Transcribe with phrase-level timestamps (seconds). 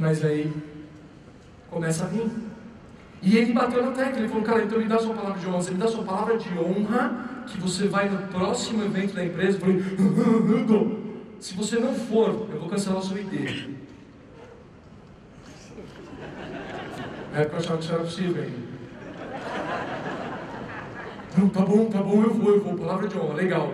[0.00, 0.50] Mas aí
[1.70, 2.26] começa a vir.
[3.22, 5.60] E ele bateu na tecla, ele falou, cara, então me dá sua palavra de honra,
[5.60, 9.58] você me dá sua palavra de honra que você vai no próximo evento da empresa.
[9.58, 9.84] Eu falei,
[11.38, 13.68] se você não for, eu vou cancelar o seu ID.
[17.34, 18.70] É porque eu achava que isso era possível ainda.
[21.52, 22.74] Tá bom, tá bom, eu vou, eu vou.
[22.74, 23.70] Palavra de honra, legal.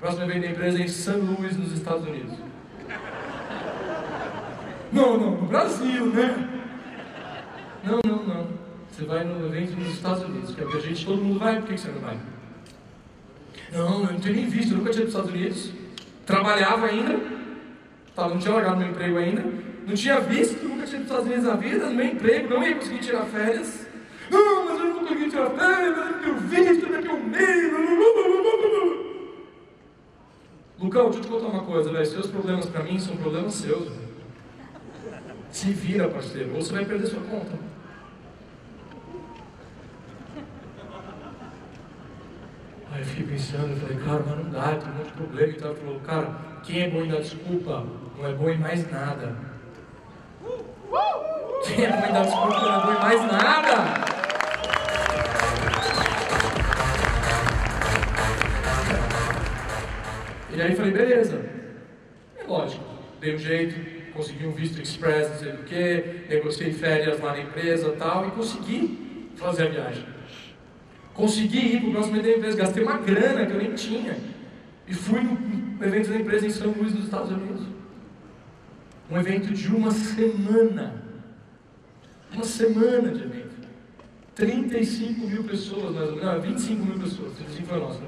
[0.00, 1.10] Próximo evento da empresa é em St.
[1.12, 2.49] Louis, nos Estados Unidos.
[4.92, 6.48] Não, não, no Brasil, né?
[7.84, 8.46] Não, não, não.
[8.90, 11.68] Você vai no evento nos Estados Unidos, que é a gente, todo mundo vai, por
[11.68, 12.18] que você não vai?
[13.72, 15.72] Não, eu não tinha nem visto, eu nunca tinha ido para os Estados Unidos.
[16.26, 17.18] Trabalhava ainda,
[18.16, 19.44] não tinha largado meu emprego ainda,
[19.86, 22.50] não tinha visto, nunca tinha ido para os Estados Unidos na vida, no meu emprego,
[22.50, 23.86] não ia conseguir tirar férias.
[24.28, 27.70] Não, mas eu não consegui tirar férias, eu não tenho visto, daqui a um mês.
[30.80, 32.06] Lucão, deixa eu te contar uma coisa, velho.
[32.06, 33.99] Seus problemas para mim são problemas seus.
[35.50, 37.58] Se vira, parceiro, ou você vai perder sua conta.
[42.92, 45.52] Aí eu fiquei pensando, eu falei, cara, mas não dá, tem um monte de problema
[45.52, 45.70] e tal.
[45.70, 49.36] Ele falou, cara, quem é bom em dar desculpa, não é bom em mais nada.
[51.64, 54.10] Quem é bom em dar desculpa, não é bom em mais nada.
[60.52, 61.44] E aí eu falei, beleza.
[62.38, 62.84] É lógico,
[63.20, 67.40] dei um jeito, consegui um visto express, não sei o que, negociei férias lá na
[67.40, 70.04] empresa tal, e consegui fazer a viagem.
[71.14, 74.18] Consegui ir para o próximo evento da empresa, gastei uma grana que eu nem tinha.
[74.86, 77.66] E fui no evento da empresa em São Luís, nos Estados Unidos.
[79.10, 81.02] Um evento de uma semana.
[82.32, 83.50] Uma semana de evento.
[84.34, 86.24] 35 mil pessoas, mais ou menos.
[86.24, 87.32] Não, 25 mil pessoas.
[87.36, 88.02] 35 foi nossa.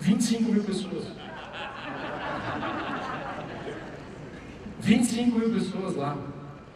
[0.00, 1.04] 25 mil pessoas.
[4.84, 6.16] 25 mil pessoas lá.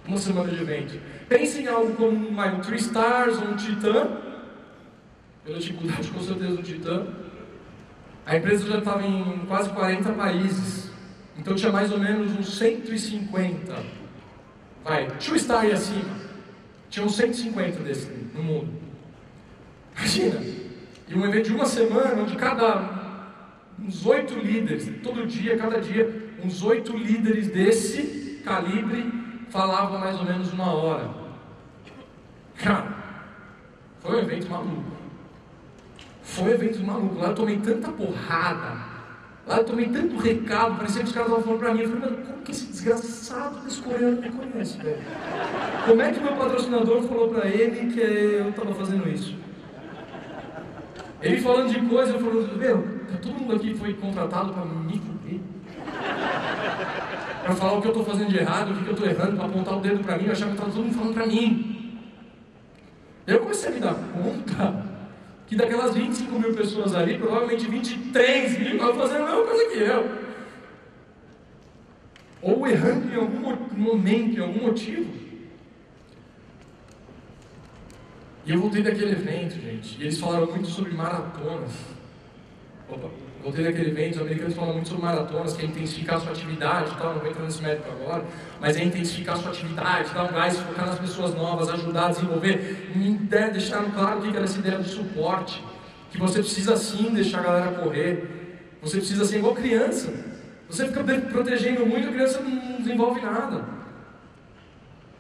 [0.07, 0.99] Uma semana de evento.
[1.29, 4.09] Pense em algo como um Three Stars ou um Titan.
[5.45, 7.07] Pela dificuldade, com certeza, um Titan.
[8.25, 10.91] A empresa já estava em quase 40 países.
[11.39, 13.77] Então tinha mais ou menos uns 150.
[14.83, 16.17] Vai, Two Star e acima.
[16.89, 18.73] Tinha uns 150 desses no mundo.
[19.95, 20.41] Imagina.
[21.07, 22.99] E um evento de uma semana, onde cada
[23.79, 29.13] uns oito líderes, todo dia, cada dia, uns oito líderes desse calibre
[29.51, 31.11] falavam mais ou menos uma hora.
[32.57, 32.97] Cara,
[34.01, 34.85] foi um evento maluco.
[36.23, 37.19] Foi um evento maluco.
[37.19, 38.89] Lá eu tomei tanta porrada.
[39.47, 40.77] Lá eu tomei tanto recado.
[40.77, 41.83] Parecia que os caras estavam falando pra mim.
[41.83, 44.99] Eu falei, como que esse desgraçado desse coreano me conhece, velho?
[45.87, 49.37] Como é que meu patrocinador falou pra ele que eu estava fazendo isso?
[51.21, 52.87] Ele falando de coisa, eu falando, meu,
[53.21, 54.99] todo mundo aqui foi contratado para me
[57.43, 59.47] Para falar o que eu estou fazendo de errado, o que eu estou errando, para
[59.47, 61.99] apontar o dedo para mim, eu achava que estava todo mundo falando para mim.
[63.27, 64.87] Eu comecei a me dar conta
[65.47, 69.79] que daquelas 25 mil pessoas ali, provavelmente 23 mil estavam fazendo a mesma coisa que
[69.79, 70.29] eu.
[72.43, 75.11] Ou errando em algum momento, em algum motivo.
[78.45, 81.73] E eu voltei daquele evento, gente, e eles falaram muito sobre maratonas.
[82.89, 83.11] Opa,
[83.43, 86.91] voltei daquele evento, os americanos falam muito sobre maratonas, que é intensificar a sua atividade,
[86.99, 88.25] tal, não vou entrar nesse método agora,
[88.61, 92.09] mas é intensificar a sua atividade, dar um gás, focar nas pessoas novas, ajudar a
[92.11, 92.91] desenvolver,
[93.53, 95.65] deixar claro que era essa ideia do suporte,
[96.11, 100.13] que você precisa sim deixar a galera correr, você precisa ser igual criança,
[100.69, 103.79] você fica protegendo muito, a criança não desenvolve nada.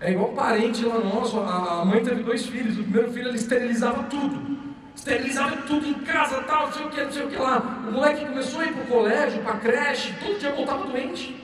[0.00, 3.36] É igual um parente lá nosso, a mãe teve dois filhos, o primeiro filho ele
[3.36, 4.67] esterilizava tudo
[4.98, 7.58] esterilizava tudo em casa, tal, não sei o que, não sei o que lá.
[7.88, 11.36] O moleque começou a ir para o colégio, para a creche, todo dia voltava doente.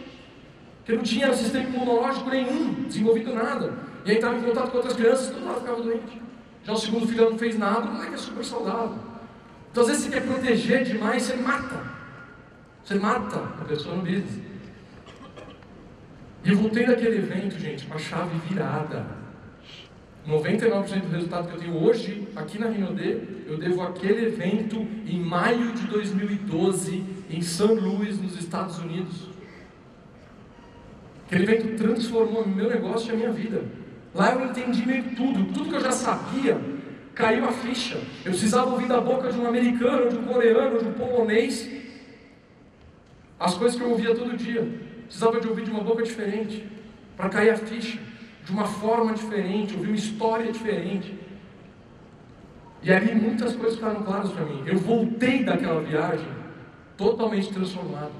[0.78, 3.72] Porque não tinha sistema imunológico nenhum, desenvolvido nada.
[4.04, 6.22] E aí estava em contato com outras crianças, todo mundo ficava doente.
[6.64, 8.98] Já o segundo filho não fez nada, o moleque é super saudável.
[9.70, 11.80] Então às vezes você quer proteger demais, você mata.
[12.82, 14.40] Você mata a pessoa no business.
[16.44, 19.23] E eu voltei daquele evento, gente, com a chave virada.
[20.28, 24.76] 99% do resultado que eu tenho hoje aqui na Rinode, eu devo aquele evento
[25.06, 29.28] em maio de 2012 em São Luís, nos Estados Unidos.
[31.26, 33.64] Aquele evento transformou meu negócio e a minha vida.
[34.14, 36.58] Lá eu entendi meio tudo, tudo que eu já sabia
[37.14, 37.96] caiu a ficha.
[38.24, 41.70] Eu precisava ouvir da boca de um americano, de um coreano, de um polonês,
[43.38, 44.66] as coisas que eu ouvia todo dia.
[45.04, 46.66] Precisava de ouvir de uma boca diferente
[47.14, 47.98] para cair a ficha
[48.44, 51.18] de uma forma diferente, ouvir uma história diferente.
[52.82, 54.62] E ali muitas coisas ficaram claras para mim.
[54.66, 56.28] Eu voltei daquela viagem
[56.96, 58.12] totalmente transformado.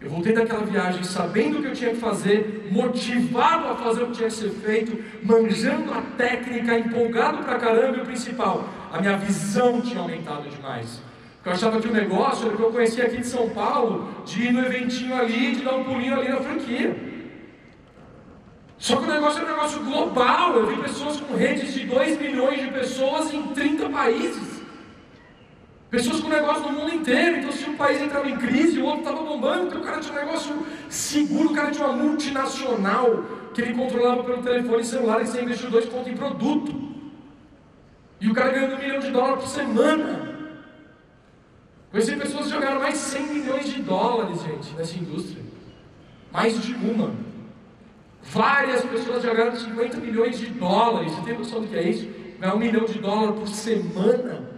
[0.00, 4.06] Eu voltei daquela viagem sabendo o que eu tinha que fazer, motivado a fazer o
[4.06, 9.00] que tinha que ser feito, manjando a técnica, empolgado pra caramba e o principal, a
[9.00, 11.02] minha visão tinha aumentado demais.
[11.44, 14.42] Eu achava que o negócio era o que eu conhecia aqui de São Paulo, de
[14.42, 16.94] ir no eventinho ali, de dar um pulinho ali na franquia.
[18.78, 20.54] Só que o negócio é um negócio global.
[20.54, 24.62] Eu vi pessoas com redes de 2 milhões de pessoas em 30 países.
[25.90, 27.38] Pessoas com negócio no mundo inteiro.
[27.38, 30.14] Então, se um país entrava em crise, o outro estava bombando, então o cara tinha
[30.14, 35.26] um negócio seguro, o cara tinha uma multinacional que ele controlava pelo telefone celular e
[35.26, 36.88] você investiu dois pontos em produto.
[38.20, 40.28] E o cara ganhando um milhão de dólares por semana.
[41.90, 45.42] Conheci pessoas que jogaram mais de 100 milhões de dólares, gente, nessa indústria.
[46.30, 47.27] Mais de uma.
[48.22, 51.12] Várias pessoas jogaram 50 milhões de dólares.
[51.12, 52.08] Você tem noção do que é isso?
[52.38, 54.48] Ganhar um milhão de dólares por semana.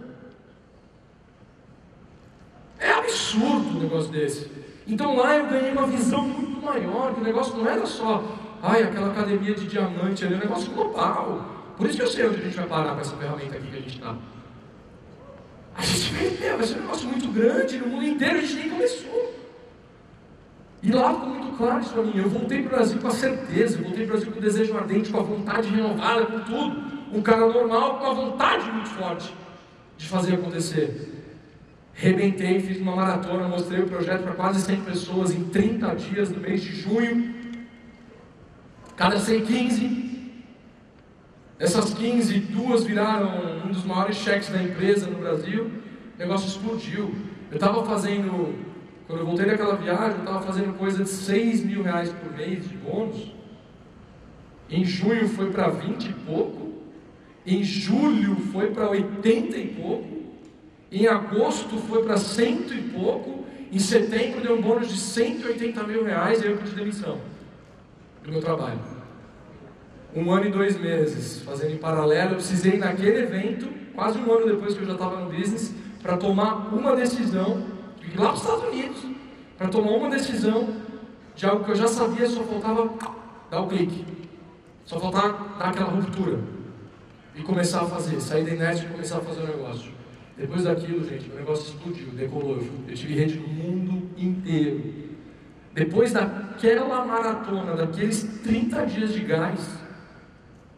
[2.79, 4.51] É absurdo um negócio desse.
[4.87, 8.23] Então lá eu ganhei uma visão muito maior, que o negócio não era só,
[8.61, 11.45] ai, aquela academia de diamante ali, é um negócio global.
[11.77, 13.77] Por isso que eu sei onde a gente vai parar com essa ferramenta aqui que
[13.77, 14.15] a gente está.
[15.75, 18.69] A gente vai, vai ser um negócio muito grande, no mundo inteiro a gente nem
[18.69, 19.40] começou.
[20.83, 22.13] E lá ficou muito claro isso para mim.
[22.15, 24.41] Eu voltei para o Brasil com a certeza, eu voltei para o Brasil com o
[24.41, 26.91] desejo ardente, com a vontade renovada, com tudo.
[27.13, 29.33] Um cara normal com a vontade muito forte
[29.97, 31.11] de fazer acontecer.
[31.93, 36.39] Rebentei, fiz uma maratona, mostrei o projeto para quase 100 pessoas em 30 dias no
[36.39, 37.35] mês de junho.
[38.95, 40.01] Cada 100, 15.
[41.59, 45.65] Dessas 15, duas viraram um dos maiores cheques da empresa no Brasil.
[46.15, 47.13] O negócio explodiu.
[47.51, 48.55] Eu estava fazendo,
[49.11, 52.63] quando eu voltei daquela viagem, eu estava fazendo coisa de 6 mil reais por mês
[52.63, 53.33] de bônus.
[54.69, 56.71] Em junho foi para 20 e pouco.
[57.45, 60.07] Em julho foi para 80 e pouco.
[60.89, 63.43] Em agosto foi para cento e pouco.
[63.69, 67.19] Em setembro deu um bônus de 180 mil reais e eu pedi demissão
[68.23, 68.79] do meu trabalho.
[70.15, 74.45] Um ano e dois meses fazendo em paralelo, eu precisei naquele evento, quase um ano
[74.45, 77.70] depois que eu já estava no business, para tomar uma decisão,
[78.17, 79.05] lá para os Estados Unidos,
[79.57, 80.67] para tomar uma decisão
[81.35, 82.89] de algo que eu já sabia, só faltava
[83.49, 84.05] dar o clique,
[84.85, 86.39] só faltava dar aquela ruptura
[87.35, 89.91] e começar a fazer, sair da internet e começar a fazer o negócio.
[90.37, 92.59] Depois daquilo, gente, o negócio explodiu, decolou.
[92.87, 95.01] Eu tive rede no mundo inteiro.
[95.73, 99.59] Depois daquela maratona, daqueles 30 dias de gás,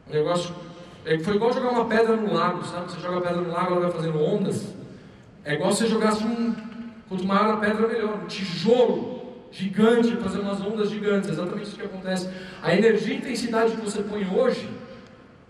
[0.08, 0.54] o negócio
[1.06, 2.92] é, foi igual jogar uma pedra no lago, sabe?
[2.92, 4.74] Você joga a pedra no lago, ela vai fazendo ondas.
[5.44, 6.56] É igual você jogasse um.
[7.08, 8.20] Quanto maior a pedra, melhor.
[8.24, 11.30] Um tijolo gigante, fazendo umas ondas gigantes.
[11.30, 12.30] exatamente isso que acontece.
[12.62, 14.70] A energia e intensidade que você põe hoje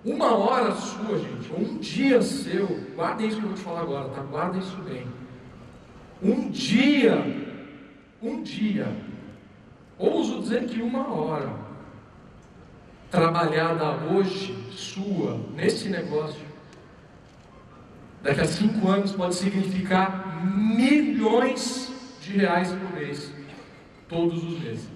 [0.06, 3.82] uma hora sua, gente, ou um dia seu, guardem isso que eu vou te falar
[3.82, 4.22] agora, tá?
[4.22, 5.08] Guardem isso bem.
[6.22, 7.24] Um dia,
[8.22, 8.94] um dia,
[9.98, 11.54] ouso dizer que uma hora,
[13.10, 16.42] trabalhada hoje, sua, nesse negócio,
[18.22, 21.92] daqui a cinco anos pode significar milhões
[22.22, 23.32] de reais por mês,
[24.08, 24.88] todos os meses.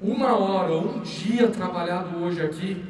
[0.00, 2.84] Uma hora um dia trabalhado hoje aqui,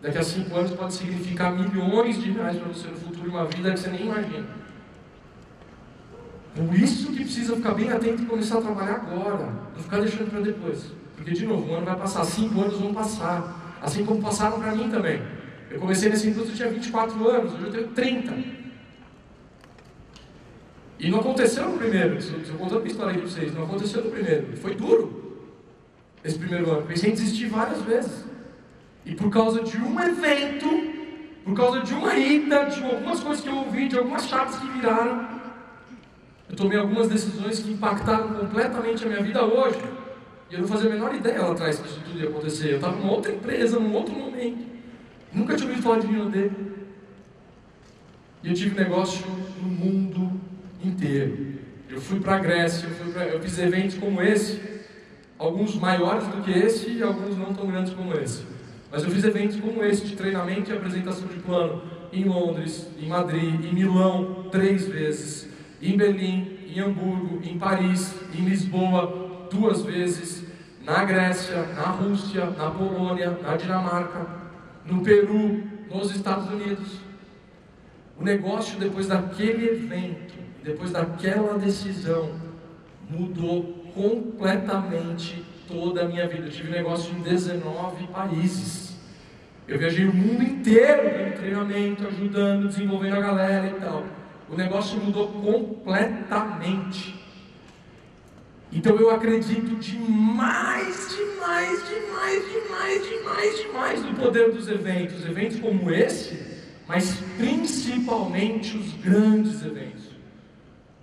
[0.00, 3.72] daqui a cinco anos pode significar milhões de reais para você no futuro, uma vida
[3.72, 4.46] que você nem imagina.
[6.54, 10.30] Por isso que precisa ficar bem atento e começar a trabalhar agora, não ficar deixando
[10.30, 10.92] para depois.
[11.16, 14.74] Porque, de novo, um ano vai passar, cinco anos vão passar, assim como passaram para
[14.74, 15.22] mim também.
[15.70, 18.61] Eu comecei nesse indústria, eu tinha 24 anos, hoje eu tenho 30.
[21.02, 24.04] E não aconteceu no primeiro, se eu contar a história aqui para vocês, não aconteceu
[24.04, 25.40] no primeiro, foi duro
[26.22, 26.86] esse primeiro ano.
[26.86, 28.24] Pensei em desistir várias vezes.
[29.04, 30.68] E por causa de um evento,
[31.44, 34.68] por causa de uma ida, de algumas coisas que eu ouvi, de algumas chaves que
[34.68, 35.28] viraram,
[36.48, 39.80] eu tomei algumas decisões que impactaram completamente a minha vida hoje.
[40.48, 42.70] E eu não fazia a menor ideia lá atrás que isso tudo ia acontecer.
[42.70, 44.64] Eu estava numa outra empresa, num outro momento.
[45.32, 46.48] Nunca tinha ouvido falar de Vinodê.
[48.44, 49.26] E eu tive negócio
[49.60, 50.31] no mundo
[50.84, 51.58] inteiro.
[51.88, 53.24] Eu fui para a Grécia, eu, pra...
[53.26, 54.60] eu fiz eventos como esse,
[55.38, 58.44] alguns maiores do que esse e alguns não tão grandes como esse.
[58.90, 63.08] Mas eu fiz eventos como esse de treinamento e apresentação de plano em Londres, em
[63.08, 65.48] Madrid, em Milão, três vezes,
[65.80, 70.44] em Berlim, em Hamburgo, em Paris, em Lisboa, duas vezes,
[70.84, 74.26] na Grécia, na Rússia, na Polônia, na Dinamarca,
[74.84, 77.00] no Peru, nos Estados Unidos.
[78.18, 82.30] O negócio, depois daquele evento, depois daquela decisão,
[83.08, 86.46] mudou completamente toda a minha vida.
[86.46, 88.96] Eu tive negócio em 19 países.
[89.66, 94.04] Eu viajei o mundo inteiro dando treinamento, ajudando, desenvolvendo a galera e tal.
[94.48, 97.20] O negócio mudou completamente.
[98.72, 105.24] Então eu acredito demais, demais, demais, demais, demais, demais no poder dos eventos.
[105.26, 110.01] Eventos como esse, mas principalmente os grandes eventos.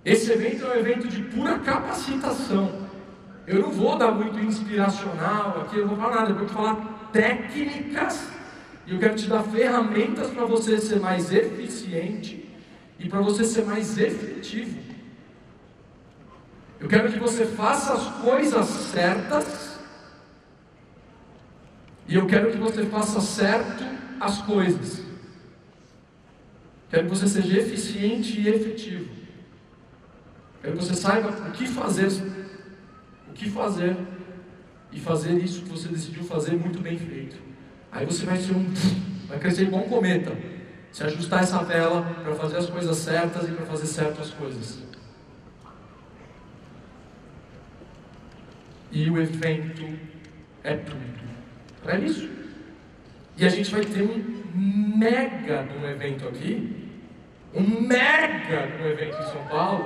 [0.04, 2.88] Esse evento é um evento de pura capacitação.
[3.46, 6.52] Eu não vou dar muito inspiracional aqui, eu não vou falar nada, eu vou te
[6.52, 8.28] falar técnicas
[8.86, 12.48] e eu quero te dar ferramentas para você ser mais eficiente
[12.98, 14.78] e para você ser mais efetivo.
[16.78, 19.78] Eu quero que você faça as coisas certas
[22.08, 23.84] e eu quero que você faça certo
[24.18, 25.02] as coisas.
[26.88, 29.19] Quero que você seja eficiente e efetivo.
[30.62, 32.08] Quero que você saiba o que fazer,
[33.28, 33.96] o que fazer
[34.92, 37.36] e fazer isso que você decidiu fazer muito bem feito.
[37.90, 38.66] Aí você vai ser um,
[39.28, 40.36] vai crescer igual um cometa.
[40.92, 44.82] Se ajustar essa vela para fazer as coisas certas e para fazer certas coisas.
[48.90, 49.98] E o evento
[50.64, 51.20] é tudo.
[51.82, 52.28] Para isso.
[53.36, 54.40] E a gente vai ter um
[54.98, 56.79] mega de um evento aqui,
[57.54, 59.84] um mega de um evento em São Paulo,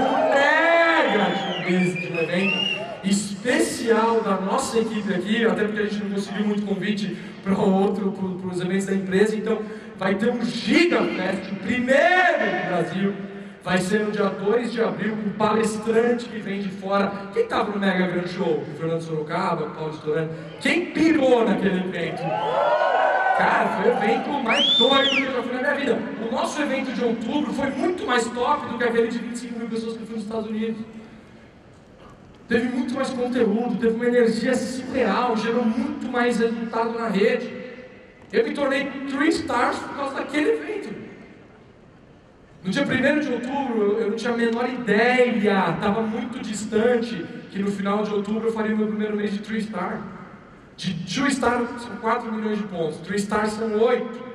[0.00, 1.30] um mega
[1.64, 6.66] de um evento especial da nossa equipe aqui, até porque a gente não conseguiu muito
[6.66, 9.60] convite para outro, para os eventos da empresa, então
[9.96, 13.14] vai ter um Giga Fest, o primeiro do Brasil.
[13.62, 17.12] Vai ser no dia 2 de abril, com um palestrante que vem de fora.
[17.34, 18.62] Quem estava no Mega Grand Show?
[18.62, 20.30] O Fernando Sorocaba, o Paulo Storani.
[20.60, 22.22] Quem pirou naquele evento?
[23.38, 25.98] Cara, foi o evento mais doido que eu já fui na minha vida.
[26.28, 29.68] O nosso evento de outubro foi muito mais top do que aquele de 25 mil
[29.68, 30.84] pessoas que eu fui nos Estados Unidos.
[32.48, 37.48] Teve muito mais conteúdo, teve uma energia surreal, gerou muito mais resultado na rede.
[38.32, 40.98] Eu me tornei three stars por causa daquele evento.
[42.64, 47.60] No dia 1 de outubro, eu não tinha a menor ideia, estava muito distante, que
[47.60, 50.17] no final de outubro eu faria meu primeiro mês de three star.
[50.78, 54.28] De two star são 4 milhões de pontos, three star são 8.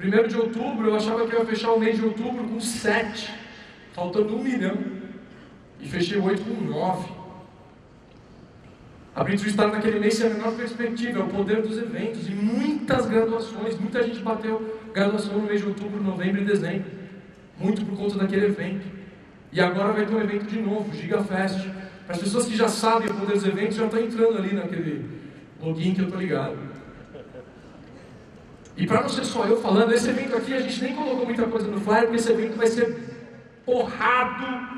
[0.00, 3.30] 1 de outubro eu achava que eu ia fechar o mês de outubro com 7,
[3.92, 4.78] faltando um milhão.
[5.78, 7.12] E fechei o 8 com 9.
[9.14, 12.26] Abrir o estar naquele mês sem a menor perspectiva, é o poder dos eventos.
[12.26, 16.90] E muitas graduações, muita gente bateu graduação no mês de outubro, novembro e dezembro.
[17.58, 18.86] Muito por conta daquele evento.
[19.52, 21.60] E agora vai ter um evento de novo, Giga Fest.
[21.60, 25.08] Para as pessoas que já sabem o poder dos eventos, já estão entrando ali naquele
[25.62, 26.58] login que eu estou ligado.
[28.76, 31.44] E para não ser só eu falando, esse evento aqui a gente nem colocou muita
[31.44, 32.96] coisa no flyer, porque esse evento vai ser
[33.64, 34.74] porrado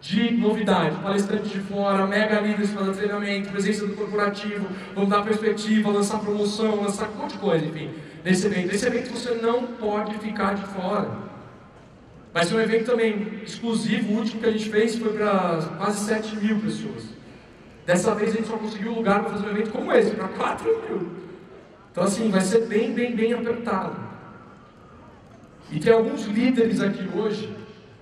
[0.00, 5.90] de novidade, palestrantes de fora, mega líderes para treinamento, presença do corporativo, vamos dar perspectiva,
[5.90, 7.90] lançar promoção, lançar um monte de coisa, enfim,
[8.24, 8.74] nesse evento.
[8.74, 11.27] Esse evento você não pode ficar de fora.
[12.44, 16.36] Ser um evento também exclusivo, o último que a gente fez foi para quase 7
[16.36, 17.04] mil pessoas.
[17.84, 20.66] Dessa vez a gente só conseguiu lugar para fazer um evento como esse, para 4
[20.66, 21.08] mil.
[21.90, 23.96] Então assim, vai ser bem, bem, bem apertado.
[25.70, 27.54] E tem alguns líderes aqui hoje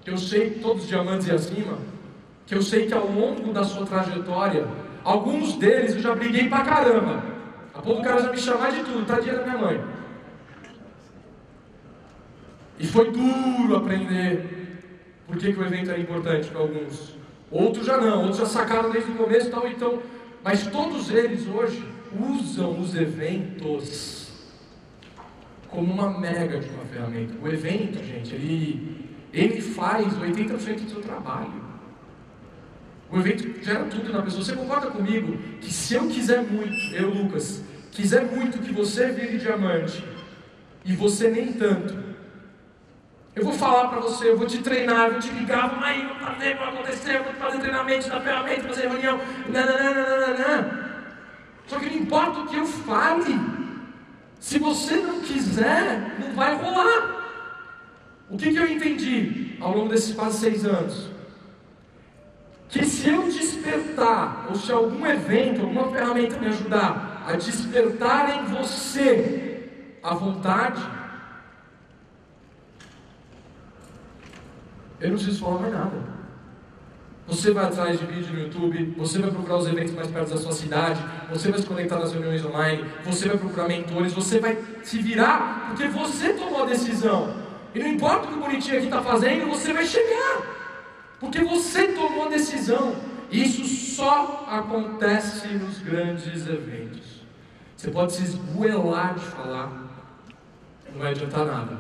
[0.02, 1.78] que eu sei, todos diamantes e acima,
[2.46, 4.66] que eu sei que ao longo da sua trajetória,
[5.02, 7.22] alguns deles eu já briguei pra caramba.
[7.74, 9.84] A pouco o cara já me chamar de tudo, tadinha da minha mãe.
[12.78, 14.44] E foi duro aprender
[15.26, 17.16] por que, que o evento era importante para alguns.
[17.50, 20.02] Outros já não, outros já sacaram desde o começo e tal, então.
[20.44, 21.84] Mas todos eles hoje
[22.18, 24.26] usam os eventos
[25.68, 27.34] como uma mega de uma ferramenta.
[27.42, 29.06] O evento, gente, ele
[29.36, 31.66] ele faz 80% do seu trabalho.
[33.10, 34.42] O evento gera tudo na pessoa.
[34.42, 39.36] Você concorda comigo que se eu quiser muito, eu, Lucas, quiser muito que você vire
[39.38, 40.02] diamante
[40.84, 41.94] e você nem tanto,
[43.36, 46.16] eu vou falar para você, eu vou te treinar, eu vou te ligar, aí, vou
[46.16, 51.04] fazer, vai acontecer, vou fazer treinamento na ferramenta, fazer reunião, nananana.
[51.66, 53.38] Só que não importa o que eu fale,
[54.40, 57.14] se você não quiser, não vai rolar.
[58.30, 61.10] O que, que eu entendi ao longo desses quase seis anos?
[62.70, 68.44] Que se eu despertar, ou se algum evento, alguma ferramenta me ajudar a despertar em
[68.46, 69.68] você
[70.02, 70.80] a vontade,
[75.00, 76.16] eu não preciso falar mais nada.
[77.26, 80.36] Você vai atrás de vídeo no YouTube, você vai procurar os eventos mais perto da
[80.36, 84.56] sua cidade, você vai se conectar nas reuniões online, você vai procurar mentores, você vai
[84.84, 87.34] se virar, porque você tomou a decisão.
[87.74, 90.42] E não importa o que o bonitinho aqui está fazendo, você vai chegar.
[91.18, 92.94] Porque você tomou a decisão.
[93.30, 93.64] Isso
[93.96, 97.22] só acontece nos grandes eventos.
[97.76, 99.72] Você pode se esgoelar de falar,
[100.92, 101.76] não vai adiantar nada.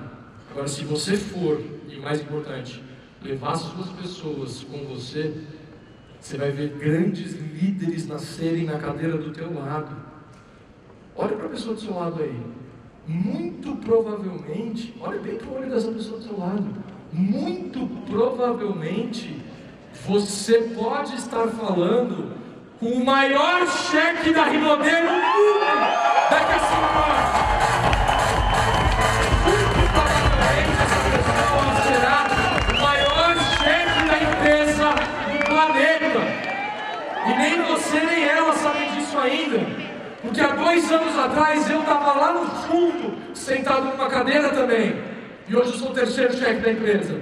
[0.50, 2.82] Agora, se você for, e mais importante,
[3.26, 5.34] levar as suas pessoas com você,
[6.20, 9.94] Você vai ver grandes líderes nascerem na cadeira do teu lado.
[11.14, 12.40] Olha para a pessoa do seu lado aí.
[13.06, 16.64] Muito provavelmente, olha bem para o olho dessa pessoa do seu lado.
[17.12, 19.40] Muito provavelmente,
[20.04, 22.32] você pode estar falando
[22.80, 25.60] com o maior cheque da Rinodê no mundo
[26.28, 28.05] daqui a cinco.
[35.66, 36.20] Planeta.
[37.26, 39.58] E nem você nem ela sabem disso ainda.
[40.22, 44.96] Porque há dois anos atrás eu estava lá no fundo, sentado numa cadeira também.
[45.48, 47.14] E hoje eu sou o terceiro chefe da empresa.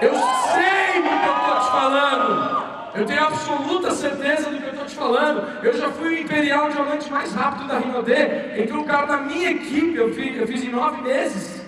[0.00, 2.64] Eu sei do que eu estou te falando.
[2.94, 5.64] Eu tenho absoluta certeza do que eu estou te falando.
[5.64, 8.62] Eu já fui o Imperial Diamante mais rápido da Rinodê.
[8.62, 11.62] Entrou um cara na minha equipe, eu fiz, eu fiz em nove meses.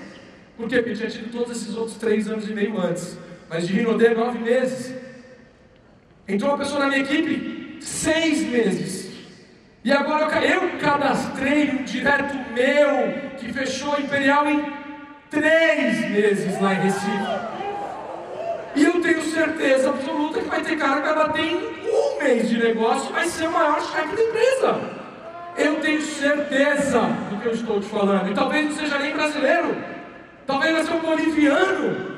[0.57, 0.69] Por?
[0.69, 3.19] Porque eu tinha tido todos esses outros três anos e meio antes.
[3.49, 5.06] Mas de Rinodê, nove meses.
[6.29, 9.07] Entrou uma pessoa na minha equipe, seis meses.
[9.85, 14.65] E agora eu cadastrei um direto meu que fechou Imperial em
[15.31, 17.57] três meses lá em Recife.
[18.75, 22.49] E eu tenho certeza absoluta que vai ter cara que vai bater em um mês
[22.49, 24.81] de negócio vai ser o maior chefe da empresa.
[25.57, 28.31] Eu tenho certeza do que eu estou te falando.
[28.31, 29.77] E talvez não seja nem brasileiro.
[30.45, 32.16] Talvez vai ser um boliviano.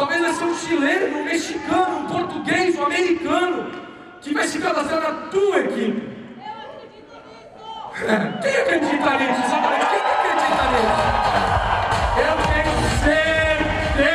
[0.00, 3.70] Talvez vai ser um chileno, um mexicano, um português, um americano.
[4.22, 6.08] Que vai se cadastrar na tua equipe.
[8.40, 9.42] Quem acredita nisso?
[9.44, 9.86] Exatamente.
[9.90, 11.00] Quem acredita nisso?
[12.16, 12.74] Eu tenho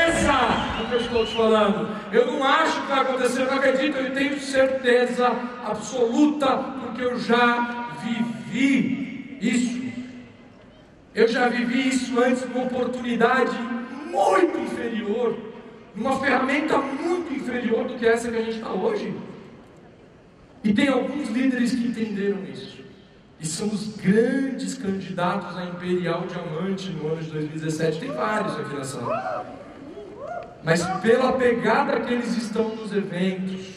[0.09, 0.33] certeza
[0.79, 1.95] do que eu estou te falando.
[2.11, 6.47] Eu não acho que vai acontecer, eu não acredito, eu tenho certeza absoluta,
[6.81, 9.85] porque eu já vivi isso.
[11.13, 13.55] Eu já vivi isso antes numa oportunidade
[14.09, 15.53] muito inferior,
[15.95, 19.13] numa ferramenta muito inferior do que essa que a gente está hoje.
[20.63, 22.75] E tem alguns líderes que entenderam isso
[23.39, 27.99] e são os grandes candidatos a Imperial Diamante no ano de 2017.
[27.99, 29.45] Tem vários aqui na sala.
[30.63, 33.67] Mas pela pegada que eles estão nos eventos,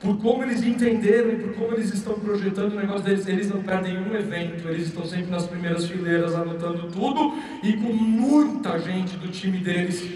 [0.00, 3.62] por como eles entenderam e por como eles estão projetando o negócio deles, eles não
[3.62, 9.16] perdem um evento, eles estão sempre nas primeiras fileiras anotando tudo e com muita gente
[9.16, 10.06] do time deles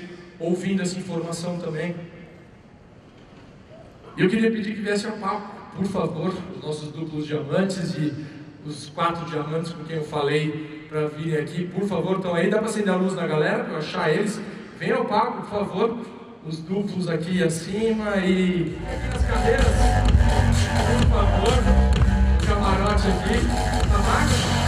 [0.41, 1.95] ouvindo essa informação também.
[4.17, 8.13] E eu queria pedir que viesse ao palco, por favor, os nossos duplos diamantes e
[8.67, 12.59] os quatro diamantes com quem eu falei para virem aqui, por favor, estão aí, dá
[12.59, 14.41] para acender a luz na galera, para eu achar eles.
[14.79, 15.99] Venham ao palco, por favor,
[16.45, 18.77] os duplos aqui acima e
[19.13, 19.67] nas cadeiras,
[20.87, 21.59] por favor,
[22.43, 23.47] o camarote aqui,
[23.89, 24.60] na máquina.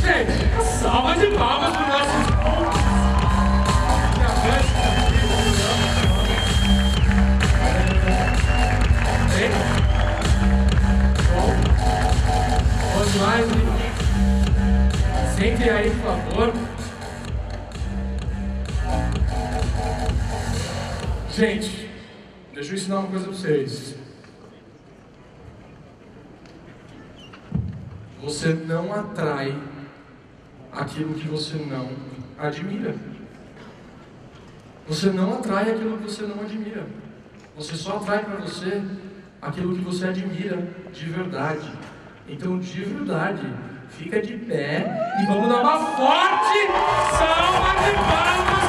[0.00, 0.38] Gente,
[0.78, 2.26] salva de palmas para o nosso.
[15.36, 16.52] Sentem aí, por favor.
[21.34, 21.90] Gente,
[22.54, 24.05] deixa eu ensinar uma coisa para vocês.
[28.26, 29.56] Você não atrai
[30.72, 31.88] aquilo que você não
[32.36, 32.92] admira.
[34.88, 36.84] Você não atrai aquilo que você não admira.
[37.56, 38.82] Você só atrai para você
[39.40, 40.60] aquilo que você admira
[40.92, 41.70] de verdade.
[42.28, 43.46] Então, de verdade,
[43.90, 46.66] fica de pé e vamos dar uma forte
[47.16, 48.65] salva de palmas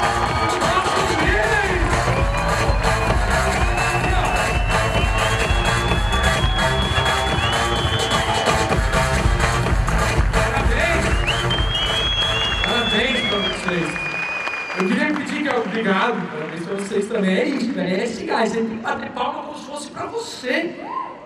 [15.78, 17.38] obrigado, parabéns para vocês também.
[17.38, 18.50] É isso, merece, guys.
[18.50, 20.76] Você tem que bater palma como se fosse para você.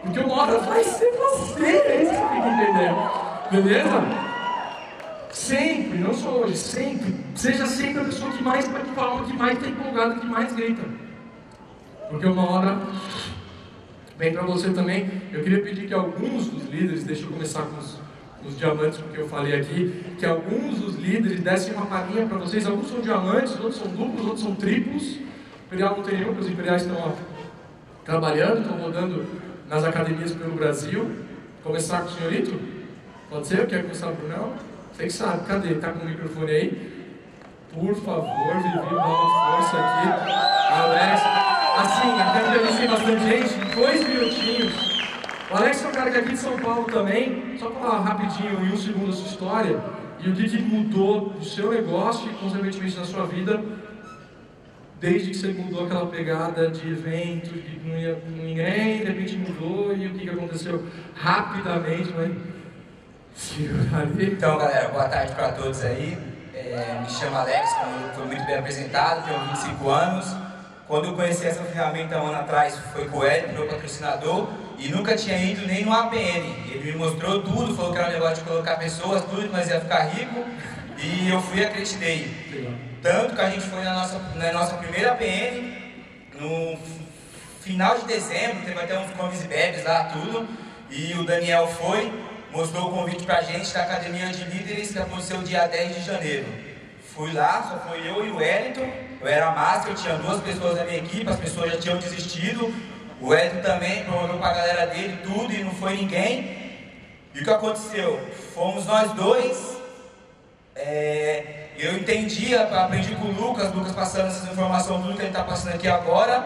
[0.01, 2.93] Porque uma hora vai ser você, é isso que você tem que entender.
[3.51, 4.31] Beleza?
[5.31, 7.15] Sempre, não só hoje, sempre.
[7.35, 10.81] Seja sempre a pessoa que mais bate palma, que mais está empolgada, que mais grita.
[12.09, 12.77] Porque uma hora
[14.17, 15.09] vem para você também.
[15.31, 18.00] Eu queria pedir que alguns dos líderes, deixa eu começar com os,
[18.45, 22.65] os diamantes, porque eu falei aqui, que alguns dos líderes dessem uma palhinha para vocês.
[22.65, 25.19] Alguns são diamantes, outros são duplos, outros são triplos.
[25.67, 27.13] Imperial não tem nenhum, porque os imperiais estão
[28.03, 29.25] trabalhando, estão rodando
[29.69, 31.09] nas academias pelo Brasil.
[31.63, 32.59] Começar com o senhorito?
[33.29, 33.67] Pode ser?
[33.67, 34.53] Quer começar por não?
[34.91, 35.45] Você que sabe.
[35.45, 35.75] Cadê?
[35.75, 36.91] Tá com o microfone aí?
[37.73, 40.31] Por favor, Vivi, dá uma força aqui.
[40.73, 41.21] Alex.
[41.77, 44.90] Assim, até gente tem bastante gente, dois minutinhos.
[45.51, 47.57] O Alex é um cara que é aqui de São Paulo também.
[47.59, 49.79] Só falar rapidinho, em um segundo, a sua história.
[50.19, 53.61] E o que, que mudou no seu negócio e, consequentemente, na sua vida,
[55.01, 59.35] desde que você mudou aquela pegada de evento, que não ia com ninguém, de repente
[59.35, 60.85] mudou, e o que, que aconteceu
[61.15, 62.31] rapidamente, mas...
[64.21, 66.17] Então, galera, boa tarde para todos aí.
[66.53, 70.35] É, me chamo Alex, como foi muito bem apresentado, tenho 25 anos.
[70.87, 74.47] Quando eu conheci essa ferramenta um ano atrás, foi com o Ed, meu patrocinador,
[74.81, 76.43] e nunca tinha ido nem no APN.
[76.71, 79.79] Ele me mostrou tudo, falou que era um negócio de colocar pessoas, tudo, mas ia
[79.79, 80.43] ficar rico,
[80.97, 82.77] e eu fui e acreditei.
[83.01, 85.71] Tanto que a gente foi na nossa, na nossa primeira APN,
[86.39, 86.79] no
[87.61, 90.47] final de dezembro, teve até uns comes e bebes lá, tudo,
[90.89, 92.11] e o Daniel foi,
[92.51, 96.45] mostrou o convite pra gente da Academia de Líderes, que aconteceu dia 10 de janeiro.
[97.13, 98.89] Fui lá, só foi eu e o Wellington,
[99.21, 102.73] eu era master, tinha duas pessoas da minha equipe, as pessoas já tinham desistido,
[103.21, 106.59] o Wellington também promoveu pra galera dele tudo e não foi ninguém.
[107.33, 108.19] E o que aconteceu?
[108.53, 109.77] Fomos nós dois,
[110.75, 115.43] é, eu entendi, aprendi com o Lucas, Lucas passando essas informações, tudo que ele está
[115.43, 116.45] passando aqui agora,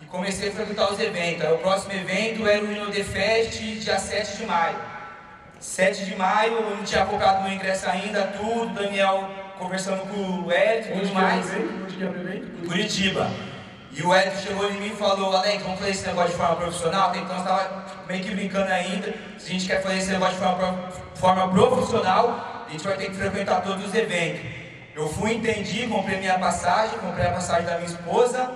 [0.00, 1.44] e comecei a frequentar os eventos.
[1.44, 4.76] Aí, o próximo evento era o Hino The Fest, dia 7 de maio.
[5.58, 10.52] 7 de maio, eu não tinha focado no ingresso ainda, tudo, Daniel conversando com o
[10.52, 11.46] Ed e tudo mais.
[11.54, 12.66] Onde que é o evento?
[12.66, 13.30] Curitiba.
[13.96, 16.56] E o Ed chegou em mim e falou, Alex, vamos fazer esse negócio de forma
[16.56, 17.14] profissional?
[17.14, 20.40] Então nós estava meio que brincando ainda, se a gente quer fazer esse negócio de
[20.40, 24.40] forma, forma profissional, a gente vai ter que frequentar todos os eventos.
[24.96, 28.50] Eu fui, entendi, comprei minha passagem, comprei a passagem da minha esposa,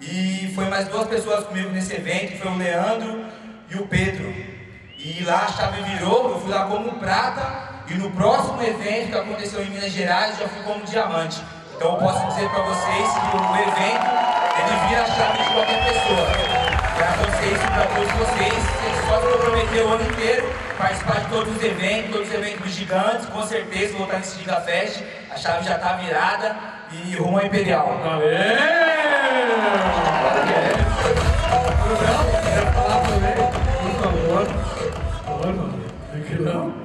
[0.00, 3.26] e foi mais duas pessoas comigo nesse evento, foi o Leandro
[3.70, 4.34] e o Pedro.
[4.96, 9.18] E lá a chave virou, eu fui lá como prata, e no próximo evento que
[9.18, 11.42] aconteceu em Minas Gerais, já fui como diamante.
[11.80, 14.04] Então eu posso dizer para vocês que o evento,
[14.58, 16.26] ele vira a chave de qualquer pessoa.
[16.94, 21.26] Para vocês e para todos vocês, vocês só se comprometer o ano inteiro, participar de
[21.28, 25.76] todos os eventos, todos os eventos gigantes, com certeza voltar nesse Gigafest, a chave já
[25.76, 26.54] está virada
[26.92, 27.98] e rumo ao Imperial.
[28.04, 28.28] Valeu!
[32.44, 33.36] Quer falar também?
[33.80, 34.46] Por favor.
[35.24, 35.80] Por favor,
[36.28, 36.79] Brunão.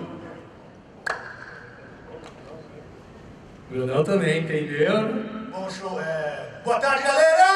[3.76, 4.94] Brunão também, entendeu?
[5.52, 6.62] Bom show, é...
[6.64, 7.52] Boa tarde, galera!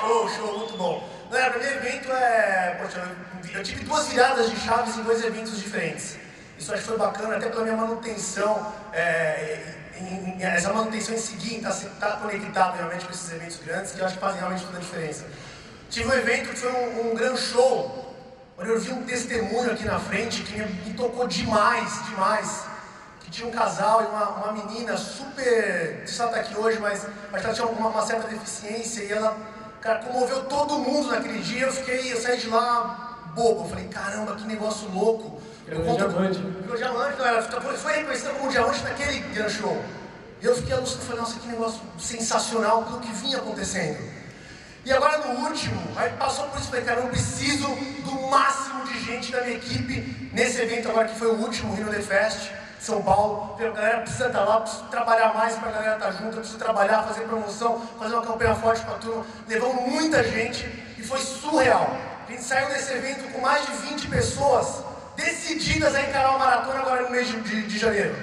[0.00, 1.08] Show, show, muito bom.
[1.30, 2.76] Galera, meu evento é...
[2.82, 3.08] Poxa,
[3.54, 6.18] eu tive duas viradas de chaves em dois eventos diferentes.
[6.58, 11.18] Isso acho que foi bacana, até pela minha manutenção, é, em, em, essa manutenção em
[11.18, 11.70] seguir, estar
[12.00, 14.78] tá, tá conectado realmente com esses eventos grandes, que eu acho que fazem realmente toda
[14.78, 15.24] a diferença.
[15.88, 18.12] Tive um evento que foi um, um grande show,
[18.58, 22.71] onde eu vi um testemunho aqui na frente que me, me tocou demais, demais
[23.32, 26.04] tinha um casal e uma, uma menina super.
[26.06, 29.36] Não tá aqui hoje, mas, mas ela tinha uma, uma, certa deficiência e ela,
[29.80, 31.66] cara, comoveu todo mundo naquele dia.
[31.66, 33.64] Eu fiquei, eu saí de lá bobo.
[33.64, 35.40] Eu falei, caramba, que negócio louco.
[35.66, 36.38] Era um diamante.
[36.38, 39.82] Virou diamante, ela foi reconhecida como diamante naquele grande show.
[40.40, 43.98] E eu fiquei alucinado, falei, nossa, que negócio sensacional pelo que vinha acontecendo.
[44.84, 47.68] E agora no último, aí passou por isso, falei, cara, eu preciso
[48.04, 51.88] do máximo de gente da minha equipe nesse evento agora que foi o último, Rio
[51.88, 52.50] The Fest.
[52.82, 56.38] São Paulo, a galera precisa estar lá, precisa trabalhar mais para a galera estar junto,
[56.38, 59.24] precisa trabalhar, fazer promoção, fazer uma campanha forte para a turma.
[59.46, 60.66] Levamos muita gente
[60.98, 61.96] e foi surreal.
[62.26, 64.82] A gente saiu desse evento com mais de 20 pessoas
[65.14, 68.16] decididas a encarar uma maratona agora no mês de, de, de janeiro.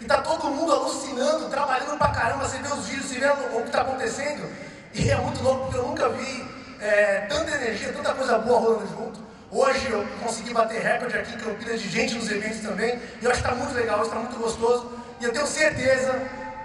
[0.00, 3.60] E tá todo mundo alucinando, trabalhando pra caramba, você vê os vídeos, você vê o
[3.60, 4.50] que está acontecendo.
[4.94, 6.50] E é muito louco porque eu nunca vi
[6.80, 9.25] é, tanta energia, tanta coisa boa rolando junto.
[9.56, 13.00] Hoje eu consegui bater recorde aqui em Campinas de gente nos eventos também.
[13.22, 14.92] E eu acho que está muito legal, está muito gostoso.
[15.18, 16.12] E eu tenho certeza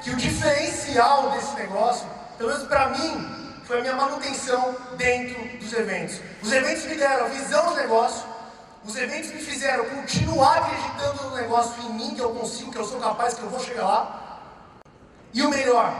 [0.01, 2.05] que o diferencial desse negócio,
[2.37, 6.19] pelo menos para mim, foi a minha manutenção dentro dos eventos.
[6.41, 8.27] Os eventos me deram a visão do negócio,
[8.83, 12.83] os eventos me fizeram continuar acreditando no negócio em mim, que eu consigo, que eu
[12.83, 14.41] sou capaz, que eu vou chegar lá.
[15.33, 15.95] E o melhor,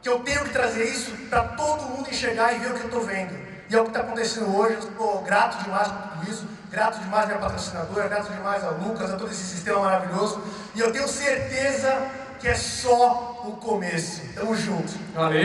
[0.00, 2.86] que eu tenho que trazer isso para todo mundo enxergar e ver o que eu
[2.86, 3.43] estou vendo.
[3.70, 4.74] E é o que está acontecendo hoje.
[4.74, 6.46] Eu estou grato demais por tudo isso.
[6.70, 10.42] Grato demais à minha patrocinadora, grato demais a Lucas, a todo esse sistema maravilhoso.
[10.74, 12.08] E eu tenho certeza
[12.40, 14.22] que é só o começo.
[14.34, 14.92] Tamo junto.
[15.14, 15.44] Valeu!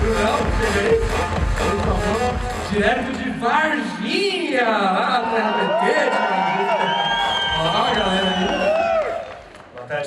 [0.00, 0.98] Brunão, cheguei.
[0.98, 2.34] Por favor,
[2.70, 6.31] direto de Varginha, lá na Terra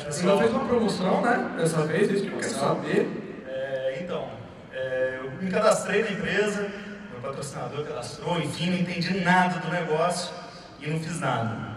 [0.03, 1.51] Você fez uma promoção, né?
[1.58, 3.43] Dessa vez, isso que eu quero saber.
[3.47, 4.27] É, então,
[4.73, 6.62] é, eu me cadastrei na empresa,
[7.12, 10.34] meu patrocinador cadastrou, enfim, não entendi nada do negócio
[10.81, 11.75] e não fiz nada.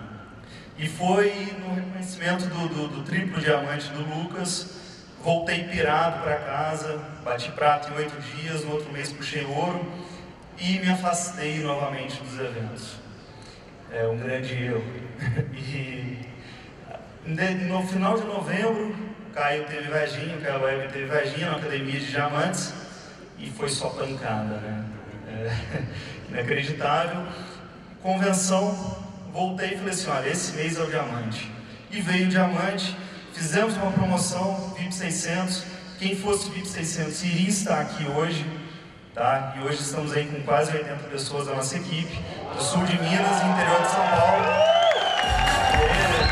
[0.78, 4.78] E foi no reconhecimento do, do, do triplo diamante do Lucas,
[5.22, 9.85] voltei pirado para casa, bati prato em oito dias, no outro mês puxei ouro.
[10.59, 12.96] e me afastei novamente dos eventos.
[13.92, 14.85] É um grande erro.
[15.54, 16.28] E
[17.28, 18.96] no final de novembro,
[19.34, 22.72] Caio teve Varginha, o Caio Web teve Varginha na Academia de Diamantes
[23.38, 24.84] e foi só pancada, né?
[25.28, 25.82] É,
[26.32, 27.26] inacreditável.
[28.02, 28.96] Convenção,
[29.30, 31.52] voltei e falei assim: olha, esse mês é o diamante.
[31.90, 32.96] E veio o diamante,
[33.34, 35.64] fizemos uma promoção VIP 600.
[35.98, 38.46] Quem fosse VIP 600 iria estar aqui hoje,
[39.14, 39.54] tá?
[39.58, 42.18] E hoje estamos aí com quase 80 pessoas da nossa equipe,
[42.56, 44.44] do sul de Minas e interior de São Paulo.
[46.24, 46.27] É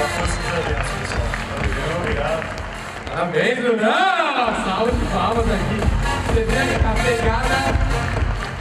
[0.00, 1.26] a força dos eventos, pessoal.
[1.50, 2.64] Valeu, obrigado.
[3.08, 4.64] Parabéns, Brunão!
[4.64, 5.78] Salve de palmas aqui.
[6.26, 7.54] Você vê a pegada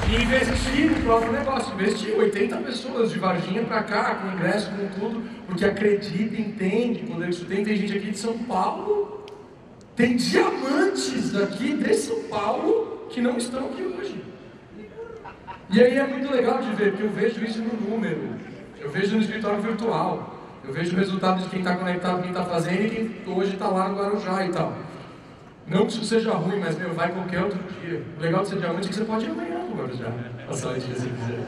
[0.05, 1.73] de investir no próprio negócio.
[1.73, 7.07] Investir 80 pessoas de Varginha para cá, com ingresso, com tudo, porque acredita, entende o
[7.07, 7.65] poder que isso tem.
[7.65, 9.25] Gente aqui de São Paulo,
[9.95, 14.23] tem diamantes daqui de São Paulo que não estão aqui hoje.
[15.69, 18.35] E aí é muito legal de ver, porque eu vejo isso no número,
[18.79, 20.32] eu vejo no escritório virtual,
[20.65, 23.67] eu vejo o resultado de quem está conectado, quem está fazendo e quem hoje está
[23.67, 24.73] lá no Guarujá e tal.
[25.67, 28.01] Não que isso seja ruim, mas meu, vai qualquer outro dia.
[28.17, 30.11] O legal de ser diamante é que você pode ir amanhã no Guarujá,
[30.47, 31.39] passar o dia se quiser.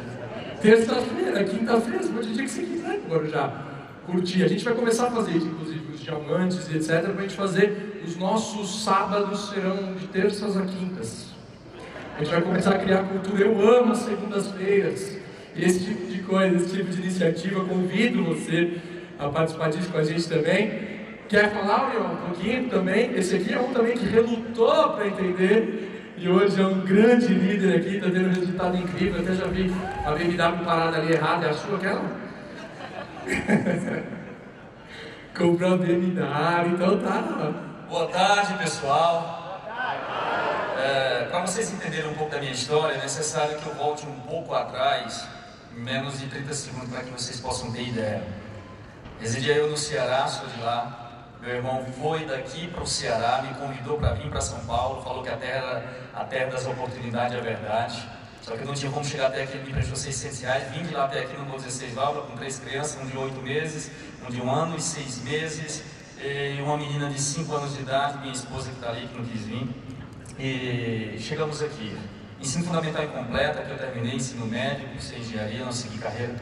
[0.61, 3.65] Terça-feira, quinta-feira, você pode ir dia que você quiser no Guarujá.
[4.05, 4.43] Curtir.
[4.43, 8.01] A gente vai começar a fazer isso, inclusive, os diamantes e etc., a gente fazer.
[8.05, 11.33] Os nossos sábados serão de terças a quintas.
[12.15, 13.45] A gente vai começar a criar cultura.
[13.45, 15.17] Eu amo as segundas-feiras.
[15.57, 17.65] Esse tipo de coisa, esse tipo de iniciativa.
[17.65, 18.79] Convido você
[19.19, 20.95] a participar disso com a gente também.
[21.27, 23.13] Quer falar, um pouquinho também?
[23.15, 27.77] Esse aqui é um também que relutou para entender e hoje é um grande líder
[27.77, 29.21] aqui, está tendo um resultado incrível.
[29.21, 29.73] Até já vi
[30.05, 32.03] a BMW parada ali errada, é a sua aquela?
[35.35, 37.53] Comprar o BMW, então tá.
[37.89, 39.41] Boa tarde, pessoal.
[40.77, 44.19] É, para vocês entenderem um pouco da minha história, é necessário que eu volte um
[44.21, 45.27] pouco atrás,
[45.73, 48.23] menos de 30 segundos, para que vocês possam ter ideia.
[49.19, 51.05] Residia eu no Ceará, sou de lá,
[51.41, 55.23] meu irmão foi daqui para o Ceará, me convidou para vir para São Paulo, falou
[55.23, 58.03] que a terra, a terra das oportunidades é verdade.
[58.41, 60.71] Só que eu não tinha como chegar até aqui, ele me prestou 600 reais.
[60.71, 63.89] Vim de lá até aqui no 16 válvula com três crianças, um de oito meses,
[64.23, 65.83] um de um ano e seis meses,
[66.19, 69.25] e uma menina de cinco anos de idade, minha esposa que está ali, que não
[69.25, 69.67] quis vir.
[70.37, 71.97] E chegamos aqui.
[72.39, 76.35] Ensino fundamental incompleto, que eu terminei, ensino médio, fiz engenharia, não segui carreira.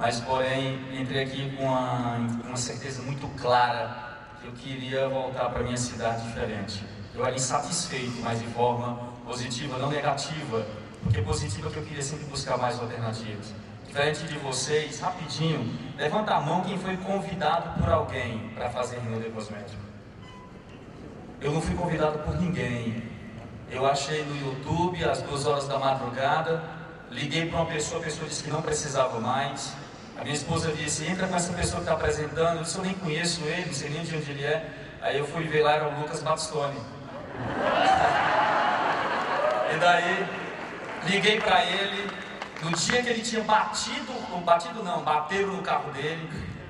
[0.00, 4.10] Mas, porém, entrei aqui com uma, uma certeza muito clara
[4.42, 6.82] eu queria voltar para minha cidade diferente.
[7.14, 10.66] Eu era insatisfeito, mas de forma positiva, não negativa,
[11.02, 13.52] porque positiva é que eu queria sempre buscar mais alternativas.
[13.86, 19.28] Diferente de vocês, rapidinho, levanta a mão quem foi convidado por alguém para fazer Rinode
[19.30, 19.82] Cosmético.
[21.40, 23.02] Eu não fui convidado por ninguém.
[23.70, 26.62] Eu achei no YouTube às duas horas da madrugada,
[27.10, 29.74] liguei para uma pessoa, a pessoa disse que não precisava mais.
[30.20, 32.92] A minha esposa disse, entra com essa pessoa que está apresentando, eu disse, eu nem
[32.92, 34.68] conheço ele, não sei nem de onde ele é.
[35.00, 36.76] Aí eu fui ver lá, era o Lucas Batistone.
[39.74, 40.26] e daí,
[41.08, 42.10] liguei para ele,
[42.62, 44.12] no dia que ele tinha batido,
[44.44, 46.28] batido não, bateram no carro dele,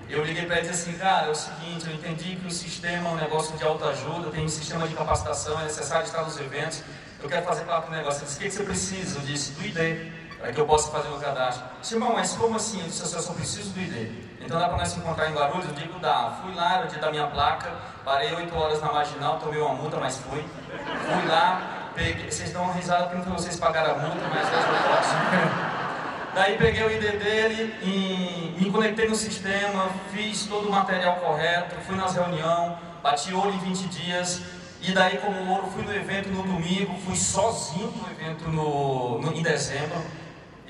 [0.08, 2.52] eu liguei para ele e disse assim, cara, é o seguinte, eu entendi que o
[2.52, 6.38] sistema é um negócio de autoajuda, tem um sistema de capacitação, é necessário estar nos
[6.38, 6.84] eventos,
[7.20, 8.20] eu quero fazer parte do negócio.
[8.20, 9.18] Ele disse, o que, que você precisa?
[9.18, 11.64] Eu disse, do ID para que eu possa fazer o cadastro.
[11.81, 12.81] Disse, irmão, mas como assim?
[12.81, 14.11] Eu disse, eu só preciso do ID.
[14.40, 15.66] Então dá para nós se encontrar em Guarulhos?
[15.66, 16.38] Eu digo, dá.
[16.42, 17.70] Fui lá, era o dia da minha placa,
[18.05, 20.44] parei 8 horas na marginal, tomei uma multa, mas fui.
[20.72, 24.59] Fui lá, peguei, vocês dão uma risada porque não vocês pagaram a multa, mas eu
[24.88, 25.70] posso.
[26.35, 31.74] Daí peguei o ID dele e me conectei no sistema, fiz todo o material correto,
[31.85, 34.40] fui nas reuniões, bati olho em 20 dias,
[34.81, 39.35] e daí como ouro fui no evento no domingo, fui sozinho no evento no, no
[39.35, 40.00] em dezembro.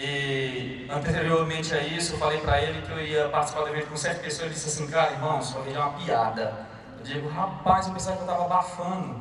[0.02, 3.96] E anteriormente a isso, eu falei para ele que eu ia participar do evento com
[3.98, 4.46] sete pessoas.
[4.46, 6.66] Ele disse assim: Cara, irmão, só veio uma piada.
[6.98, 9.20] Eu digo: Rapaz, eu pensava que eu estava abafando.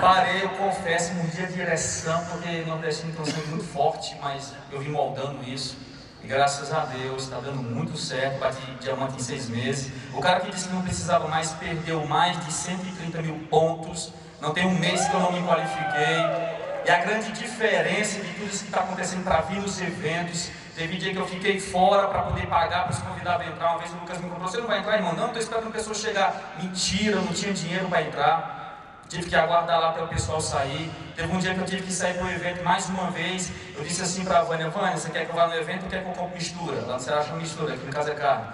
[0.00, 4.90] Parei, eu confesso, mordi a direção, porque nordestino tem sendo muito forte, mas eu vim
[4.90, 5.76] moldando isso.
[6.22, 8.38] E graças a Deus está dando muito certo.
[8.38, 9.92] Bati diamante em seis meses.
[10.14, 14.12] O cara que disse que não precisava mais perdeu mais de 130 mil pontos.
[14.40, 16.63] Não tem um mês que eu não me qualifiquei.
[16.86, 20.50] E a grande diferença de tudo isso que está acontecendo para vir nos eventos.
[20.76, 23.70] Teve dia que eu fiquei fora para poder pagar para os convidados a entrar.
[23.70, 25.14] Uma vez o Lucas me comprou: Você não vai entrar, irmão?
[25.14, 26.56] Não, estou esperando a pessoa chegar.
[26.60, 28.64] Mentira, não tinha dinheiro para entrar.
[29.08, 30.90] Tive que aguardar lá até o pessoal sair.
[31.16, 33.50] Teve um dia que eu tive que sair para o evento mais uma vez.
[33.76, 35.88] Eu disse assim para a Vânia: Vânia, você quer que eu vá no evento ou
[35.88, 36.80] quer que eu compre mistura?
[36.82, 38.46] Lá você acha mistura, aqui no caso é carne.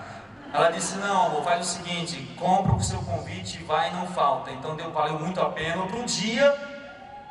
[0.53, 4.51] Ela disse: Não, amor, faz o seguinte: compra o seu convite, vai e não falta.
[4.53, 5.83] Então deu, valeu muito a pena.
[5.83, 6.70] Outro dia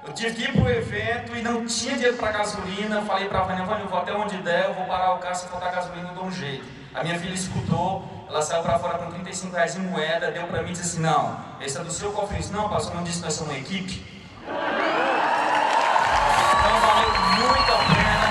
[0.09, 3.01] eu Eu tive que ir pro evento e não tinha dinheiro para gasolina.
[3.03, 5.35] Falei para a Vânia, Vânia, eu vou até onde der, eu vou parar o carro,
[5.35, 6.65] se faltar gasolina eu dou um jeito.
[6.95, 10.63] A minha filha escutou, ela saiu para fora com 35 reais em moeda, deu para
[10.63, 12.37] mim e disse assim, não, esse é do seu cofre.
[12.37, 14.03] Eu disse, não, pastor, não disse que nós somos uma equipe?
[14.47, 14.59] Então
[16.81, 18.29] valeu muito a pena.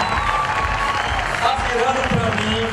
[1.34, 2.66] Está virando para mim.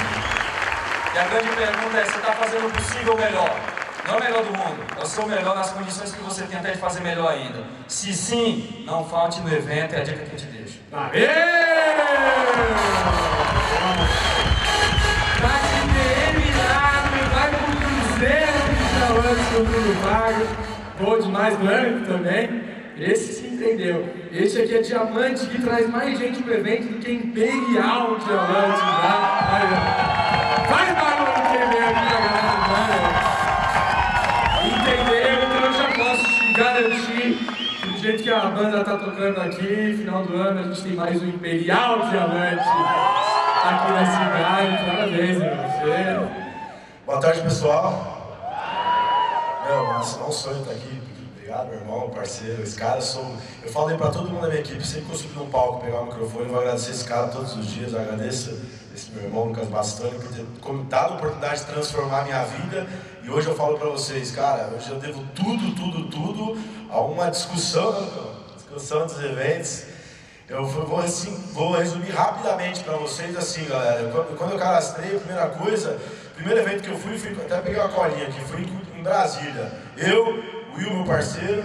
[1.13, 3.75] E a grande pergunta é, você está fazendo o possível melhor?
[4.08, 6.60] Não é o melhor do mundo, eu sou o melhor nas condições que você tem
[6.60, 7.63] até de fazer melhor ainda.
[7.88, 10.80] Se sim, não falte no evento, é a dica que eu te deixo.
[10.94, 11.26] Aê!
[15.41, 15.60] Tá
[15.96, 19.96] terminado, vai pro Cruzeiro de Chalantes com o Bruno.
[21.00, 22.63] Bom demais, branco também.
[23.00, 24.08] Esse se entendeu.
[24.32, 28.80] Esse aqui é diamante que traz mais gente pro evento do que Imperial Diamante.
[28.80, 29.48] Tá?
[30.70, 31.14] Vai barulho
[36.56, 37.38] garantir
[37.86, 41.22] do jeito que a banda tá tocando aqui, final do ano a gente tem mais
[41.22, 42.63] um Imperial Diamante
[43.65, 44.86] aqui na cidade.
[44.86, 45.56] Parabéns, meu.
[45.56, 46.46] Você.
[47.06, 48.15] Boa tarde, pessoal.
[49.68, 51.02] Meu, nossa, não sonho estar aqui.
[51.36, 52.63] Obrigado, meu irmão, parceiro.
[52.63, 53.36] Esse cara, eu sou.
[53.62, 56.02] Eu falei pra todo mundo da minha equipe, sempre que eu subir num palco, pegar
[56.02, 57.91] o microfone, eu vou agradecer esse cara todos os dias.
[57.91, 58.58] Eu agradeço
[58.94, 60.46] esse meu irmão, Lucas Bastoni, por ter
[60.89, 62.88] dado a oportunidade de transformar a minha vida.
[63.26, 66.62] E hoje eu falo pra vocês, cara, hoje eu devo tudo, tudo, tudo
[66.92, 68.08] a uma discussão,
[68.56, 69.86] discussão dos eventos.
[70.48, 74.08] Eu vou, assim, vou resumir rapidamente para vocês assim, galera.
[74.38, 76.00] Quando, eu cadastrei, a primeira coisa,
[76.36, 78.62] primeiro evento que eu fui, fui até peguei uma colinha aqui, fui
[78.96, 79.72] em Brasília.
[79.98, 81.64] Eu, o Will, meu parceiro,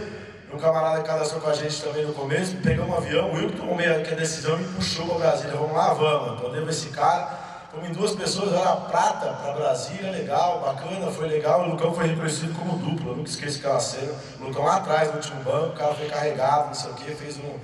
[0.51, 3.51] um camarada que cadastrou com a gente também no começo, pegamos um avião, o Will
[3.51, 5.55] que tomou meio que a decisão e puxou para Brasília.
[5.55, 6.53] Vamos lá, vamos.
[6.53, 7.51] Devo esse cara.
[7.70, 11.62] Fomos em duas pessoas, era prata para Brasília, legal, bacana, foi legal.
[11.62, 14.12] O Lucão foi reconhecido como duplo, eu nunca esqueço aquela cena.
[14.40, 17.14] O Lucão lá atrás, no último banco, o cara foi carregado, não sei o que,
[17.14, 17.59] fez um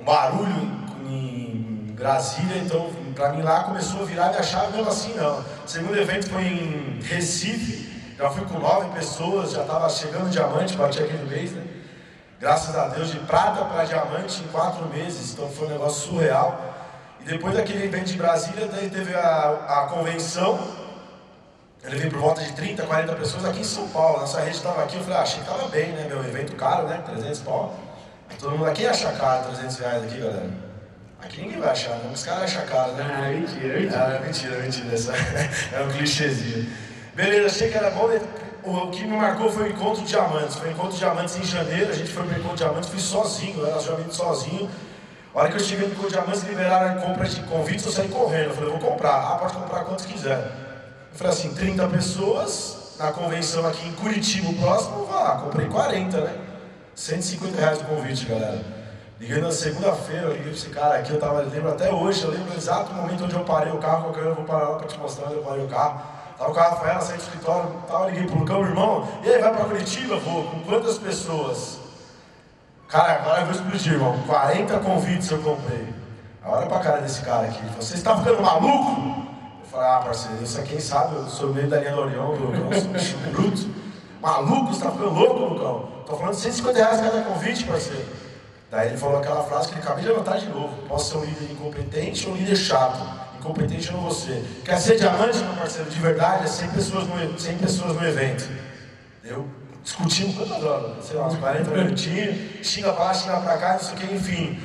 [0.00, 0.46] um barulho
[1.06, 5.40] em Brasília, então para mim lá começou a virar minha chave mesmo assim não.
[5.40, 10.76] O segundo evento foi em Recife, já fui com nove pessoas, já estava chegando diamante,
[10.76, 11.64] bati aquele mês, né?
[12.38, 16.69] Graças a Deus, de prata para diamante em quatro meses, então foi um negócio surreal.
[17.22, 20.58] E depois daquele evento de Brasília, daí teve a, a convenção,
[21.82, 24.20] eu levei por volta de 30, 40 pessoas aqui em São Paulo.
[24.20, 26.06] Nossa rede estava aqui, eu falei, ah, achei que estava bem, né?
[26.08, 27.02] Meu evento caro, né?
[27.06, 27.74] 300 pau.
[28.38, 30.50] Todo mundo aqui acha caro 300 reais aqui, galera.
[31.22, 32.12] Aqui ninguém vai achar, não.
[32.12, 33.04] Os caras acham caro, né?
[33.04, 34.16] Ah, mentira, mentira.
[34.16, 34.94] Ah, mentira, mentira.
[34.94, 35.12] Essa
[35.76, 36.66] é um clichêzinho.
[37.14, 38.08] Beleza, achei que era bom.
[38.08, 38.20] né?
[38.62, 40.56] O que me marcou foi o Encontro Diamantes.
[40.56, 41.90] Foi o Encontro Diamantes em janeiro.
[41.90, 43.80] A gente foi para o Encontro Diamantes, fui sozinho, eu era
[44.10, 44.70] sozinho.
[45.34, 48.48] A hora que eu cheguei no Diamantes, liberaram a compra de convites, eu saí correndo.
[48.48, 49.14] Eu falei, eu vou comprar.
[49.14, 50.38] Ah, pode comprar quantos quiser.
[51.12, 55.36] Eu falei assim, 30 pessoas na convenção aqui em Curitiba, o próximo, vá lá.
[55.36, 56.36] Comprei 40, né?
[56.94, 58.60] 150 reais o convite, galera.
[59.20, 62.24] Liguei na segunda-feira, eu liguei pra esse cara aqui, eu tava, eu lembro até hoje,
[62.24, 64.70] eu lembro o exato momento onde eu parei o carro, qualquer hora eu vou parar
[64.70, 66.00] lá pra te mostrar onde eu parei o carro.
[66.38, 69.54] Tava o carro Rafaela, saí do escritório, tava, liguei pro Lucão, irmão, e aí, vai
[69.54, 70.16] pra Curitiba?
[70.16, 71.79] Vou, com quantas pessoas?
[72.90, 75.86] Cara, agora eu vou explodir, irmão, 40 convites eu comprei.
[76.42, 79.26] A hora pra cara desse cara aqui, ele falou, ficando maluco?
[79.60, 82.32] Eu falei, ah, parceiro, isso aqui quem sabe, eu sou meio da linha do Orião,
[82.32, 83.70] Lucão, sou um bruto.
[84.20, 85.88] Maluco, você tá ficando louco, Lucão?
[86.04, 88.06] Tô falando de 150 reais cada convite, parceiro.
[88.68, 90.74] Daí ele falou aquela frase que ele acabei de anotar de novo.
[90.88, 93.00] Posso ser um líder incompetente ou um líder chato.
[93.38, 94.44] Incompetente eu não vou ser.
[94.64, 98.50] Quer ser diamante, meu parceiro, de verdade, é 100 pessoas no, 100 pessoas no evento.
[99.22, 99.48] Eu
[99.82, 101.04] discutimos quantas horas?
[101.04, 102.66] Sei lá, uns 40 minutinhos.
[102.66, 104.60] Xinga pra lá, xinga pra cá, não sei o que, enfim.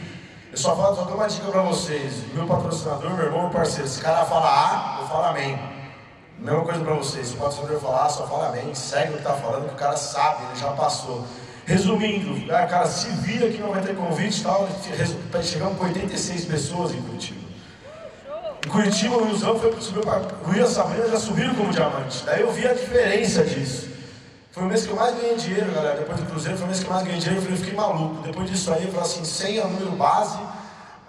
[0.51, 2.13] Eu só falo, só dou uma dica pra vocês.
[2.33, 3.87] Meu patrocinador, meu irmão, meu parceiro.
[3.87, 5.59] Se o cara fala A, eu falo amém.
[6.39, 9.33] Mesma coisa pra vocês, se o patrocinador falar, só fala amém, segue o que tá
[9.33, 11.25] falando, que o cara sabe, ele já passou.
[11.65, 14.67] Resumindo, ah, cara, se vira que não vai ter convite e tal,
[15.41, 17.39] chegamos com 86 pessoas em Curitiba.
[18.65, 21.71] Em Curitiba, o Wilson foi, subiu para o Rio e a Sabrina já subiram como
[21.71, 22.23] diamante.
[22.25, 23.94] Daí eu vi a diferença disso.
[24.55, 25.97] Foi o mês que eu mais ganhei dinheiro, galera.
[25.97, 27.41] Depois do Cruzeiro, foi o mês que eu mais ganhei dinheiro.
[27.41, 28.21] Eu falei, eu fiquei maluco.
[28.21, 30.39] Depois disso aí, eu falei assim: 100 é o número base.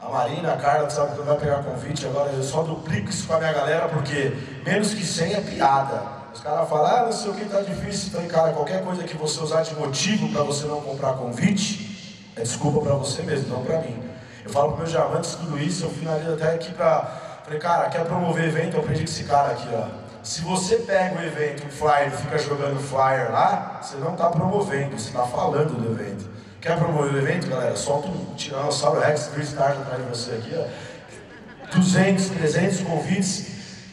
[0.02, 2.06] A Marina, a Carla, sabe que vai pegar convite.
[2.06, 6.02] Agora eu só duplico isso com a minha galera, porque menos que 100 é piada.
[6.34, 8.08] Os caras falam, ah, não sei o que, tá difícil.
[8.08, 12.42] Então, cara, qualquer coisa que você usar de motivo para você não comprar convite, é
[12.42, 13.96] desculpa para você mesmo, não para mim.
[14.44, 17.42] Eu falo para meus diamantes tudo isso, eu finalizo até aqui para.
[17.44, 18.74] Falei, cara, quer promover evento?
[18.74, 20.05] Eu aprendi com esse cara aqui, ó.
[20.26, 24.28] Se você pega o evento, o flyer, e fica jogando flyer lá, você não está
[24.28, 26.28] promovendo, você está falando do evento.
[26.60, 27.76] Quer promover o evento, galera?
[27.76, 31.76] Solta um Tiranossauro Rex 3 stars atrás de você aqui, ó.
[31.76, 33.46] 200, 300 convites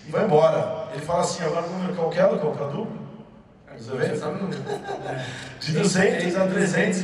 [0.08, 0.88] e vai embora.
[0.96, 3.00] Ele fala assim, agora o número qualquer, Lucão, para duplo?
[3.78, 4.20] Os Você eventos?
[4.20, 4.64] sabe o número?
[5.60, 7.04] De 200 a 300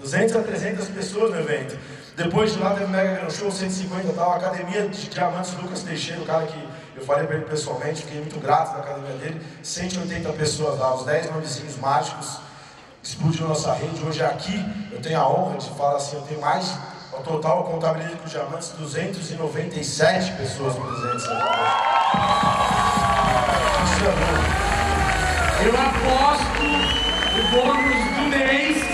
[0.00, 1.78] 200 a 300 pessoas no evento.
[2.16, 5.84] Depois de lá teve o Mega Show, 150 e tal, a Academia de Diamantes Lucas
[5.84, 6.58] Teixeira, o cara que
[7.00, 11.06] eu falei para ele pessoalmente, fiquei muito grato da academia dele, 180 pessoas lá, os
[11.06, 12.38] 10 nomezinhos mágicos,
[13.02, 14.04] explodiu nossa rede.
[14.04, 16.78] Hoje aqui eu tenho a honra de falar assim, eu tenho mais,
[17.10, 21.42] ao total, contabilidade com diamantes, 297 pessoas presentes aqui.
[24.02, 25.66] É.
[25.66, 26.62] Eu aposto
[27.38, 28.84] o bônus do mês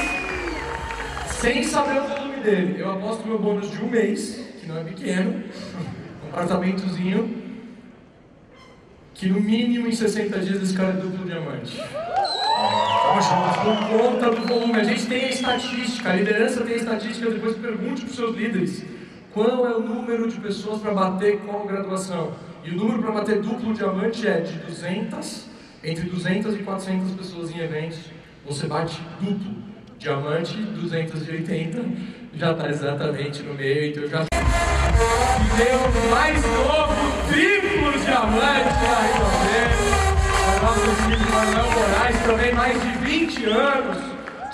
[1.40, 2.80] sem saber o volume dele.
[2.80, 5.42] Eu aposto o meu bônus de um mês, que não é pequeno,
[6.24, 7.45] um apartamentozinho,
[9.18, 11.80] que no mínimo em 60 dias esse cara é duplo diamante.
[13.64, 14.78] Por conta do volume.
[14.78, 18.36] A gente tem a estatística, a liderança tem a estatística, depois pergunte para os seus
[18.36, 18.84] líderes
[19.32, 22.32] qual é o número de pessoas para bater qual graduação.
[22.64, 25.46] E o número para bater duplo diamante é de 200,
[25.84, 27.98] entre 200 e 400 pessoas em eventos.
[28.44, 29.66] Você bate duplo.
[29.98, 31.82] Diamante, 280,
[32.36, 34.26] já está exatamente no meio, então já
[35.56, 36.94] tem o mais novo
[37.30, 39.86] triplo diamante lá em Novembro.
[40.48, 43.96] O nosso filho Manuel Moraes, também mais de 20 anos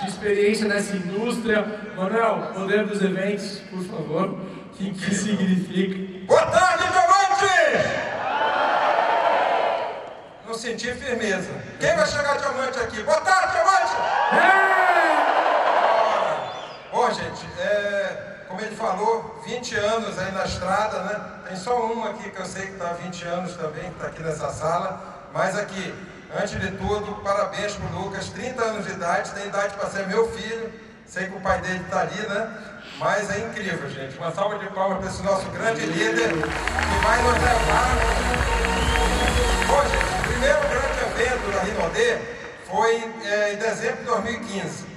[0.00, 1.64] de experiência nessa indústria.
[1.96, 4.28] Manuel, poder dos eventos, por favor.
[4.28, 6.26] O que, que significa?
[6.26, 7.52] Boa tarde, diamante!
[10.46, 11.50] Não senti firmeza.
[11.80, 13.02] Quem vai chegar diamante aqui?
[13.02, 14.71] Boa tarde, diamante!
[17.02, 21.20] Bom, gente, é, como ele falou, 20 anos aí na estrada, né?
[21.48, 24.06] Tem só uma aqui que eu sei que está há 20 anos também, que está
[24.06, 25.28] aqui nessa sala.
[25.34, 25.92] Mas aqui,
[26.40, 30.30] antes de tudo, parabéns pro Lucas, 30 anos de idade, tem idade para ser meu
[30.30, 30.72] filho.
[31.04, 32.56] Sei que o pai dele está ali, né?
[33.00, 34.16] Mas é incrível, gente.
[34.16, 37.96] Uma salva de palmas para esse nosso grande líder que vai nos levar.
[39.66, 42.18] Bom, gente, o primeiro grande evento da Rinodê
[42.70, 44.91] foi é, em dezembro de 2015,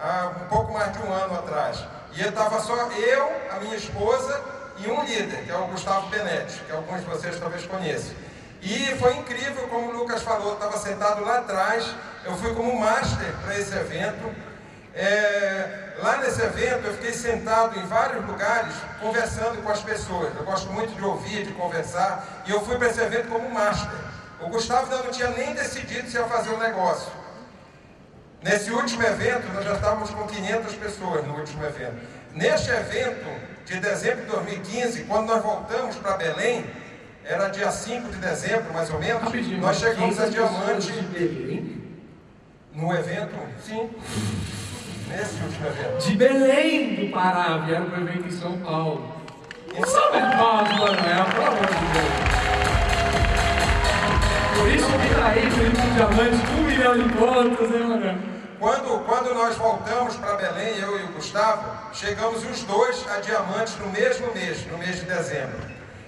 [0.00, 1.84] há um pouco mais de um ano atrás.
[2.12, 4.42] E estava só eu, a minha esposa
[4.78, 8.14] e um líder, que é o Gustavo Benetti, que alguns de vocês talvez conheçam.
[8.62, 11.94] E foi incrível, como o Lucas falou, estava sentado lá atrás,
[12.24, 14.34] eu fui como master para esse evento.
[14.94, 20.34] É, lá nesse evento eu fiquei sentado em vários lugares conversando com as pessoas.
[20.34, 23.98] Eu gosto muito de ouvir, de conversar, e eu fui para esse evento como master.
[24.40, 27.12] O Gustavo ainda não tinha nem decidido se ia fazer o negócio.
[28.42, 31.96] Nesse último evento, nós já estávamos com 500 pessoas no último evento.
[32.34, 33.26] Neste evento
[33.64, 36.64] de dezembro de 2015, quando nós voltamos para Belém,
[37.24, 41.88] era dia 5 de dezembro, mais ou menos, Rapidinho, nós chegamos a 500 pessoas Diamante
[42.72, 43.90] no evento, sim,
[45.08, 45.98] nesse último evento.
[45.98, 49.16] De Belém do Pará, vieram para o evento em São Paulo.
[49.74, 52.37] E sabe de palmas, Manuel, pelo amor de Deus.
[54.58, 58.16] Por isso que tá aí, Felipe Diamante, um milhão de pontos, hein, Manuel?
[58.58, 63.76] Quando, quando nós voltamos para Belém, eu e o Gustavo, chegamos os dois a Diamantes
[63.78, 65.60] no mesmo mês, no mês de dezembro.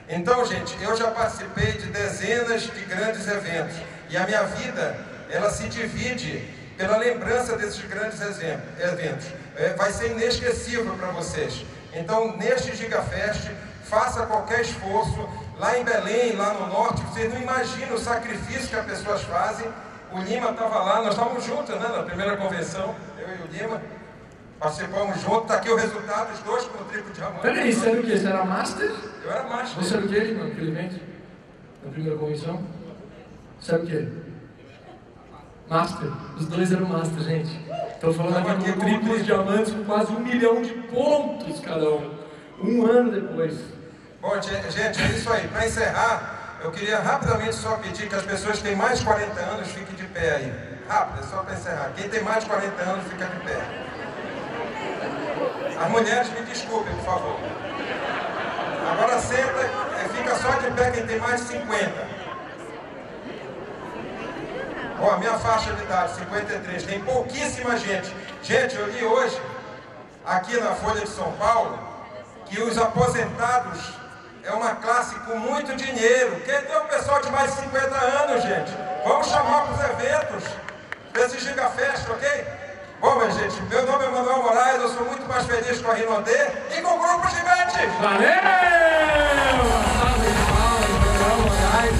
[0.08, 3.76] Então, gente, eu já participei de dezenas de grandes eventos
[4.08, 4.98] e a minha vida,
[5.30, 6.44] ela se divide
[6.76, 9.28] pela lembrança desses grandes eventos.
[9.56, 11.64] É, vai ser inesquecível para vocês.
[11.92, 13.48] Então, neste GigaFest,
[13.84, 15.28] faça qualquer esforço.
[15.60, 19.68] Lá em Belém, lá no norte, vocês não imaginam o sacrifício que as pessoas fazem.
[20.10, 23.82] O Lima estava lá, nós estávamos juntos né, na primeira convenção, eu e o Lima.
[24.58, 27.42] Participamos juntos, está aqui o resultado, os dois com o triplo diamante.
[27.42, 28.16] Peraí, você era o quê?
[28.16, 28.90] Você era Master?
[29.22, 29.74] Eu era macho.
[29.76, 30.44] Você era o quê, Lima?
[31.84, 32.62] Na primeira convenção?
[33.60, 34.08] Você era o quê?
[35.68, 36.10] Master.
[36.38, 37.60] Os dois eram Master, gente.
[37.94, 39.24] Estou falando Tava aqui aqui triplos triplo.
[39.24, 42.18] diamantes com quase um milhão de pontos cada um.
[42.62, 43.78] Um ano depois.
[44.20, 45.48] Bom, gente, é isso aí.
[45.48, 49.40] Para encerrar, eu queria rapidamente só pedir que as pessoas que têm mais de 40
[49.40, 50.80] anos fiquem de pé aí.
[50.86, 51.90] Rápido, só para encerrar.
[51.96, 53.60] Quem tem mais de 40 anos fica de pé.
[55.82, 57.40] As mulheres me desculpem, por favor.
[58.92, 59.60] Agora senta,
[60.02, 62.08] é, fica só de pé quem tem mais de 50.
[65.00, 68.14] Ó, a minha faixa de idade, 53, tem pouquíssima gente.
[68.42, 69.40] Gente, eu li hoje,
[70.26, 71.78] aqui na Folha de São Paulo,
[72.44, 73.99] que os aposentados
[74.44, 76.36] é uma classe com muito dinheiro.
[76.44, 78.72] Quem tem o pessoal de mais de 50 anos, gente?
[79.04, 80.44] Vamos chamar para os eventos
[81.12, 82.28] desse Gigafest, ok?
[83.00, 85.94] Bom, minha gente, meu nome é Manuel Moraes, eu sou muito mais feliz com a
[85.94, 87.94] Rinodê e com o Grupo Gigantes.
[88.00, 88.28] Valeu!
[90.00, 91.96] Palmas, Manuel Moraes.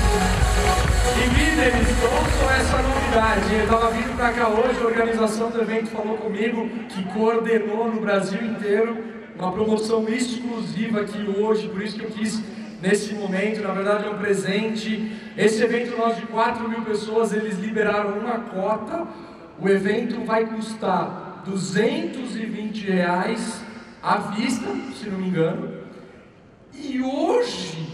[1.17, 3.55] E líderes, ouçam essa novidade.
[3.55, 8.01] Eu estava vindo para cá hoje, a organização do evento falou comigo que coordenou no
[8.01, 12.43] Brasil inteiro uma promoção exclusiva aqui hoje, por isso que eu quis
[12.83, 15.13] nesse momento, na verdade é um presente.
[15.37, 19.07] Esse evento nós de 4 mil pessoas, eles liberaram uma cota.
[19.59, 23.63] O evento vai custar 220 reais
[24.03, 25.73] à vista, se não me engano.
[26.75, 27.87] E hoje,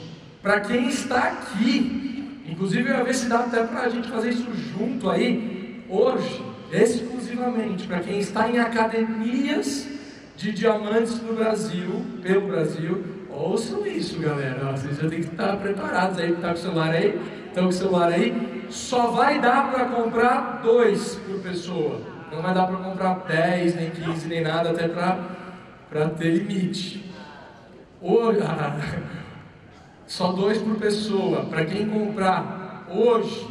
[0.43, 4.31] para quem está aqui, inclusive eu ia ver se dá até para a gente fazer
[4.31, 9.96] isso junto aí, hoje, exclusivamente, para quem está em academias
[10.37, 14.73] de diamantes no Brasil, pelo Brasil, ouçam isso, galera.
[14.73, 17.73] Vocês já têm que estar preparados aí, tá com o celular aí, estão com o
[17.73, 18.67] celular aí.
[18.69, 22.01] Só vai dar para comprar dois por pessoa.
[22.31, 27.11] Não vai dar para comprar 10, nem 15, nem nada, até para ter limite.
[28.01, 28.41] Hoje,
[30.07, 31.47] só dois por pessoa.
[31.47, 33.47] Para quem comprar hoje,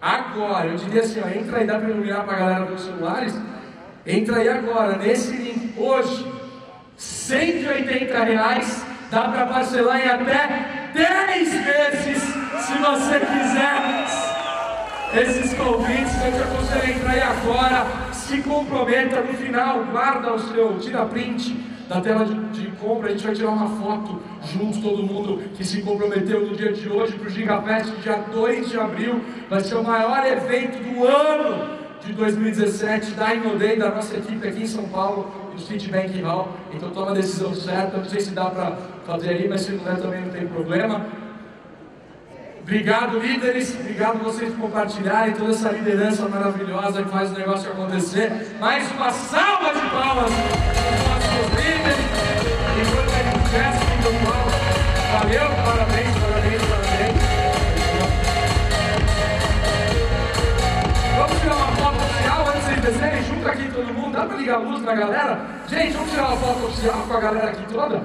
[0.00, 3.34] agora, eu diria assim, ó, entra aí, dá para iluminar para a galera dos celulares.
[4.06, 6.26] Entra aí agora, nesse link, hoje,
[6.96, 13.90] 180 reais, dá para parcelar em até 10 vezes, se você quiser.
[15.12, 20.38] Esses convites, eu te aconselho a entrar aí agora, se comprometa no final, guarda o
[20.38, 21.52] seu, tira print
[21.88, 25.64] da tela de, de, compra, a gente vai tirar uma foto juntos, todo mundo que
[25.64, 29.20] se comprometeu no dia de hoje para o Gigafest, dia 2 de abril,
[29.50, 34.62] vai ser o maior evento do ano de 2017 da Inodei, da nossa equipe aqui
[34.62, 36.48] em São Paulo, do Citibank Hall.
[36.72, 38.76] Então toma a decisão certa, não sei se dá para
[39.06, 41.06] fazer aí, mas se não der também não tem problema.
[42.62, 43.74] Obrigado, líderes.
[43.80, 48.56] Obrigado vocês por compartilharem toda essa liderança maravilhosa que faz o negócio acontecer.
[48.60, 51.96] Mais uma salva de palmas para os nossos líderes.
[52.80, 54.60] Enquanto ele gesto individual.
[55.12, 55.59] Valeu,
[62.80, 64.12] descerem junto aqui todo mundo.
[64.12, 65.40] Dá para ligar a luz na galera?
[65.68, 68.02] Gente, vamos tirar uma foto oficial com a galera aqui toda?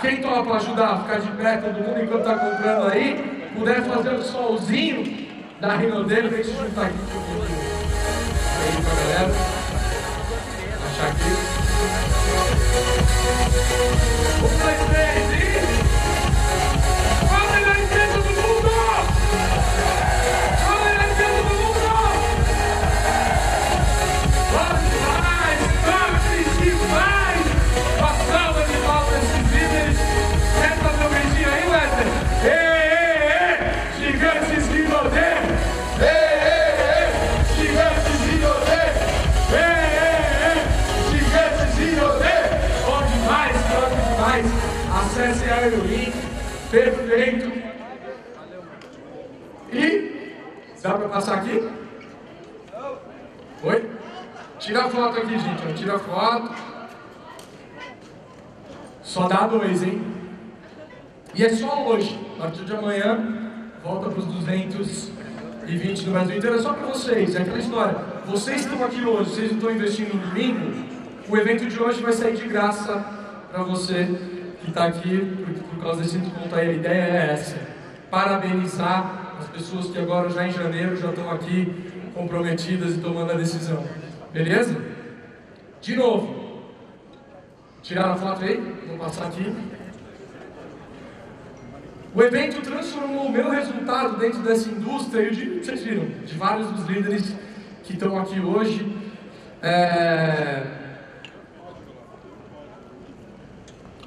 [0.00, 3.40] Quem topa ajudar a ficar de pé todo mundo enquanto está comprando aí?
[3.54, 5.28] puder fazer o solzinho
[5.60, 6.96] da rima dele, vem se juntar aqui.
[8.60, 9.32] Aí pra galera.
[10.86, 11.30] Achar aqui.
[14.38, 15.79] Um, dois, três e.
[46.70, 47.52] perfeito!
[49.72, 50.34] E,
[50.82, 51.68] dá pra passar aqui?
[53.62, 53.90] Oi?
[54.58, 56.54] Tira a foto aqui, gente, tira a foto.
[59.02, 60.02] Só dá dois, hein?
[61.34, 66.56] E é só hoje, a partir de amanhã, volta para os 220 no Brasil inteiro.
[66.56, 67.96] É só para vocês, é aquela história.
[68.26, 70.84] Vocês estão aqui hoje, vocês não estão investindo no domingo,
[71.28, 73.04] o evento de hoje vai sair de graça
[73.50, 74.08] para você
[74.60, 75.46] que está aqui
[75.80, 76.68] por, causa desse desconto aí.
[76.68, 77.56] A ideia é essa:
[78.10, 83.34] parabenizar as pessoas que agora, já em janeiro, já estão aqui comprometidas e tomando a
[83.34, 83.82] decisão.
[84.32, 84.80] Beleza?
[85.80, 86.60] De novo.
[87.82, 88.60] Tiraram a foto aí?
[88.86, 89.54] Vou passar aqui.
[92.14, 96.68] O evento transformou o meu resultado dentro dessa indústria, e de, vocês viram, de vários
[96.72, 97.34] dos líderes
[97.84, 98.96] que estão aqui hoje.
[99.62, 100.79] É...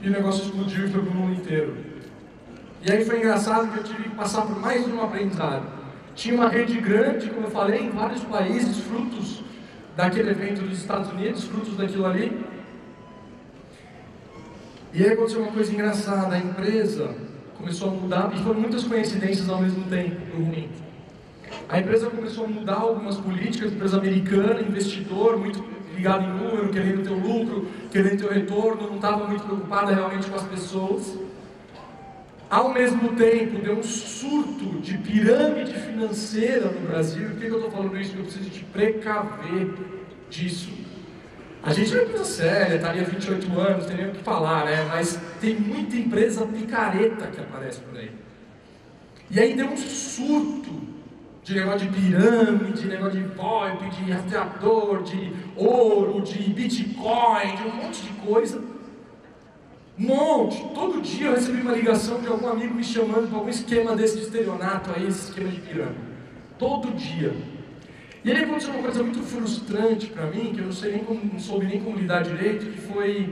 [0.03, 1.77] E o negócio explodiu e foi para o mundo inteiro.
[2.85, 5.65] E aí foi engraçado que eu tive que passar por mais um aprendizado.
[6.13, 9.41] Tinha uma rede grande, como eu falei, em vários países, frutos
[9.95, 12.45] daquele evento dos Estados Unidos, frutos daquilo ali.
[14.93, 17.15] E aí aconteceu uma coisa engraçada, a empresa
[17.57, 20.69] começou a mudar, e foram muitas coincidências ao mesmo tempo, ruim.
[21.69, 25.63] A empresa começou a mudar algumas políticas, empresa americana, investidor, muito
[25.95, 29.93] ligado em número, querendo ter o lucro, querendo ter o retorno, não estava muito preocupada
[29.93, 31.17] realmente com as pessoas.
[32.49, 37.29] Ao mesmo tempo, deu um surto de pirâmide financeira no Brasil.
[37.29, 38.11] Por que eu estou falando isso?
[38.11, 39.73] Porque eu preciso te precaver
[40.29, 40.71] disso.
[41.63, 44.85] A gente é uma empresa séria, ali há 28 anos, nem o que falar, né?
[44.89, 48.11] Mas tem muita empresa picareta que aparece por aí.
[49.31, 50.92] E aí deu um surto
[51.43, 57.63] de negócio de pirâmide, de negócio de VoIP, de rastreador, de ouro, de Bitcoin, de
[57.63, 58.61] um monte de coisa.
[59.99, 60.63] Um monte.
[60.73, 64.17] Todo dia eu recebi uma ligação de algum amigo me chamando para algum esquema desse
[64.17, 65.99] de estelionato aí, esse esquema de pirâmide.
[66.57, 67.35] Todo dia.
[68.23, 71.21] E aí aconteceu uma coisa muito frustrante para mim, que eu não, sei nem como,
[71.25, 73.29] não soube nem como lidar direito, que foi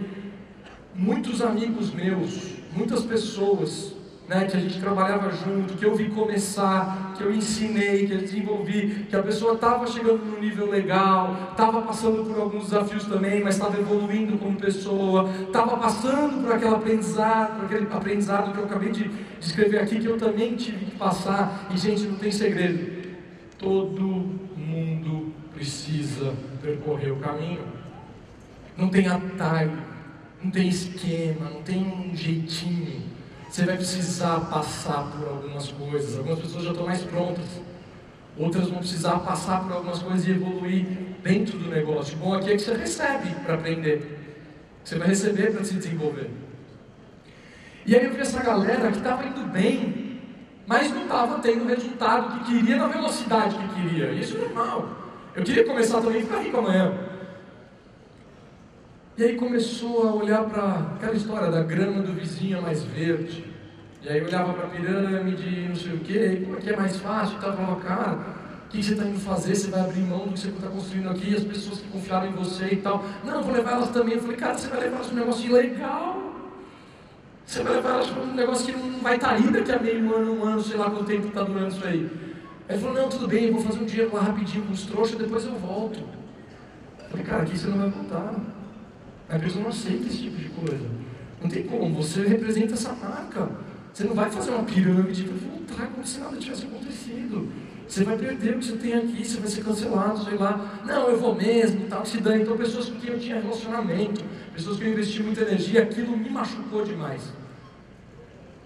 [0.93, 3.95] muitos amigos meus, muitas pessoas,
[4.31, 8.19] né, que a gente trabalhava junto, que eu vi começar, que eu ensinei, que eu
[8.19, 13.43] desenvolvi, que a pessoa estava chegando num nível legal, estava passando por alguns desafios também,
[13.43, 18.63] mas estava evoluindo como pessoa, estava passando por aquele aprendizado, por aquele aprendizado que eu
[18.63, 21.67] acabei de descrever aqui, que eu também tive que passar.
[21.69, 23.01] E gente, não tem segredo.
[23.59, 24.01] Todo
[24.55, 27.63] mundo precisa percorrer o caminho.
[28.77, 29.77] Não tem atalho,
[30.41, 33.10] não tem esquema, não tem um jeitinho.
[33.51, 36.17] Você vai precisar passar por algumas coisas.
[36.17, 37.43] Algumas pessoas já estão mais prontas.
[38.37, 40.85] Outras vão precisar passar por algumas coisas e evoluir
[41.21, 42.15] dentro do negócio.
[42.15, 44.37] Bom aqui é que você recebe para aprender.
[44.81, 46.29] Você vai receber para se desenvolver.
[47.85, 50.21] E aí eu vi essa galera que estava indo bem,
[50.65, 54.11] mas não estava tendo o resultado que queria na velocidade que queria.
[54.11, 54.87] E isso é normal.
[55.35, 57.10] Eu queria começar também a ficar rico amanhã.
[59.17, 63.45] E aí começou a olhar para aquela história da grama do vizinho mais verde.
[64.01, 66.97] E aí olhava para a pirâmide, não sei o quê, como é que é mais
[66.97, 67.37] fácil?
[67.39, 68.17] Tal, falava, cara,
[68.65, 69.53] o que você está indo fazer?
[69.53, 72.31] Você vai abrir mão do que você está construindo aqui, as pessoas que confiaram em
[72.31, 73.03] você e tal.
[73.23, 74.15] Não, vou levar elas também.
[74.15, 76.33] Eu falei, cara, você vai levar elas um negócio legal.
[77.45, 79.79] Você vai levar elas para um negócio que não vai estar tá aí daqui a
[79.79, 82.09] meio ano, um ano, sei lá quanto tempo está durando isso aí.
[82.69, 85.17] Ele falou, não, tudo bem, eu vou fazer um dinheiro lá rapidinho com os trouxas,
[85.17, 85.99] depois eu volto.
[85.99, 88.60] Eu falei, cara, aqui você não vai voltar.
[89.31, 90.85] A empresa não aceita esse tipo de coisa.
[91.41, 93.49] Não tem como, você representa essa marca.
[93.93, 97.49] Você não vai fazer uma pirâmide e voltar como se nada tivesse acontecido.
[97.87, 100.81] Você vai perder o que você tem aqui, você vai ser cancelado, sei lá.
[100.85, 102.43] Não, eu vou mesmo, tal, se dane.
[102.43, 104.21] Então, pessoas com quem eu tinha relacionamento,
[104.53, 107.21] pessoas que eu investi muita energia, aquilo me machucou demais.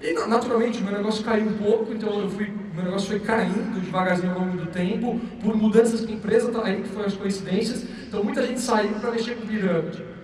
[0.02, 4.34] E naturalmente meu negócio caiu um pouco, então eu fui, meu negócio foi caindo devagarzinho
[4.34, 7.86] ao longo do tempo, por mudanças que a empresa está aí, que foram as coincidências.
[8.08, 10.15] Então muita gente saiu para mexer com pirâmide.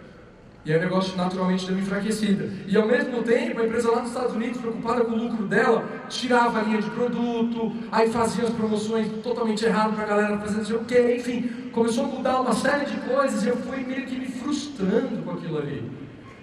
[0.64, 2.47] E aí o negócio naturalmente deu uma enfraquecida.
[2.68, 5.84] E ao mesmo tempo, a empresa lá nos Estados Unidos, preocupada com o lucro dela,
[6.07, 10.57] tirava a linha de produto, aí fazia as promoções totalmente erradas para a galera fazer
[10.57, 13.78] não sei o quê, enfim, começou a mudar uma série de coisas e eu fui
[13.78, 15.84] meio que me frustrando com aquilo ali.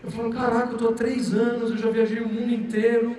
[0.03, 3.15] Eu falei, caraca, eu estou há três anos, eu já viajei o mundo inteiro,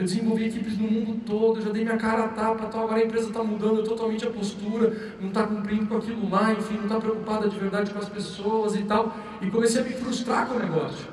[0.00, 3.04] eu desenvolvi equipes no mundo todo, já dei minha cara a tapa, tal, agora a
[3.04, 6.98] empresa está mudando totalmente a postura, não está cumprindo com aquilo lá, enfim, não está
[6.98, 9.14] preocupada de verdade com as pessoas e tal.
[9.42, 11.06] E comecei a me frustrar com o negócio.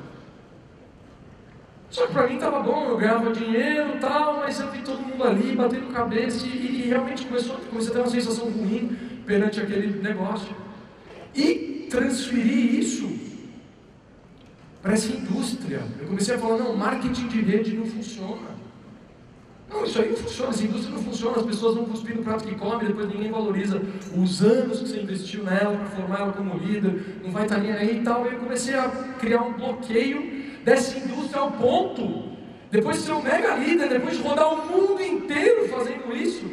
[1.89, 5.01] Só que para mim estava bom, eu ganhava dinheiro e tal, mas eu vi todo
[5.01, 9.59] mundo ali batendo cabeça e, e realmente começou, comecei a ter uma sensação ruim perante
[9.59, 10.55] aquele negócio.
[11.35, 13.11] E transferir isso
[14.81, 15.81] para essa indústria.
[15.99, 18.56] Eu comecei a falar, não, marketing de rede não funciona.
[19.69, 22.47] Não, isso aí não funciona, essa indústria não funciona, as pessoas vão cuspir no prato
[22.47, 23.81] que come, depois ninguém valoriza
[24.15, 27.73] os anos que você investiu nela para formar ela como líder, não vai estar nem
[27.73, 28.25] aí e tal.
[28.25, 28.87] E eu comecei a
[29.19, 32.29] criar um bloqueio dessa indústria ao ponto,
[32.71, 36.45] depois de ser um mega líder, depois de rodar o mundo inteiro fazendo isso,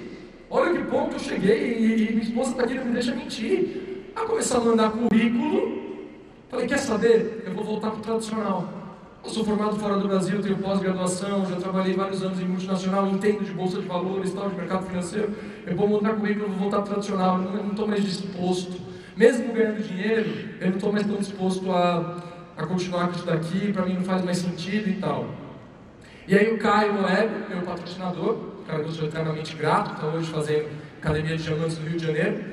[0.51, 4.11] olha que ponto eu cheguei e, e minha esposa está aqui, não me deixa mentir.
[4.17, 5.83] A começar a mandar currículo,
[6.49, 7.45] falei, quer saber?
[7.47, 8.84] Eu vou voltar para o tradicional.
[9.25, 13.43] Eu sou formado fora do Brasil, tenho pós-graduação, já trabalhei vários anos em multinacional, entendo
[13.43, 15.33] de bolsa de valores, tal, de mercado financeiro.
[15.67, 18.79] Eu vou montar currículo, vou voltar tradicional, não estou mais disposto.
[19.17, 22.23] Mesmo ganhando dinheiro, eu não estou mais tão disposto a,
[22.55, 25.27] a continuar com isso daqui, para mim não faz mais sentido e tal.
[26.29, 30.31] E aí o Caio Web, meu patrocinador, cara que eu sou eternamente grato, está hoje
[30.31, 30.69] fazendo
[31.01, 32.45] Academia de Diamantes no Rio de Janeiro,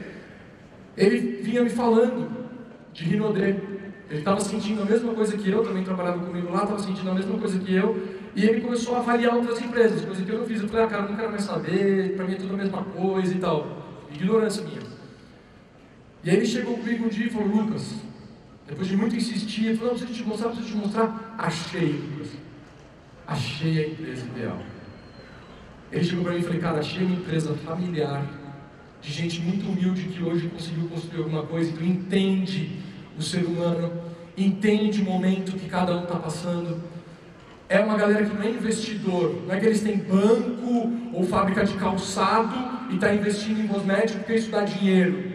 [0.96, 2.30] ele vinha me falando
[2.94, 3.56] de Rinodê,
[4.12, 7.14] ele estava sentindo a mesma coisa que eu, também trabalhava comigo lá, estava sentindo a
[7.14, 10.46] mesma coisa que eu, e ele começou a avaliar outras empresas, coisa que eu não
[10.46, 10.62] fiz.
[10.62, 13.34] Eu falei, ah, cara, não quero mais saber, para mim é tudo a mesma coisa
[13.34, 13.88] e tal.
[14.14, 14.82] Ignorância minha.
[16.26, 17.96] E aí ele chegou comigo um dia e falou, Lucas,
[18.68, 21.36] depois de muito insistir, ele falou, não, preciso te mostrar, preciso te mostrar.
[21.38, 22.32] Achei, Lucas.
[23.26, 24.60] Achei a empresa ideal.
[25.90, 28.26] Ele chegou para mim e falou, cara, achei uma empresa familiar,
[29.02, 32.91] de gente muito humilde que hoje conseguiu construir alguma coisa, então entende
[33.22, 33.92] o ser humano,
[34.36, 36.82] entende o momento que cada um está passando.
[37.70, 41.64] É uma galera que não é investidor, não é que eles têm banco ou fábrica
[41.64, 42.54] de calçado
[42.90, 45.32] e está investindo em cosméticos porque isso dá dinheiro.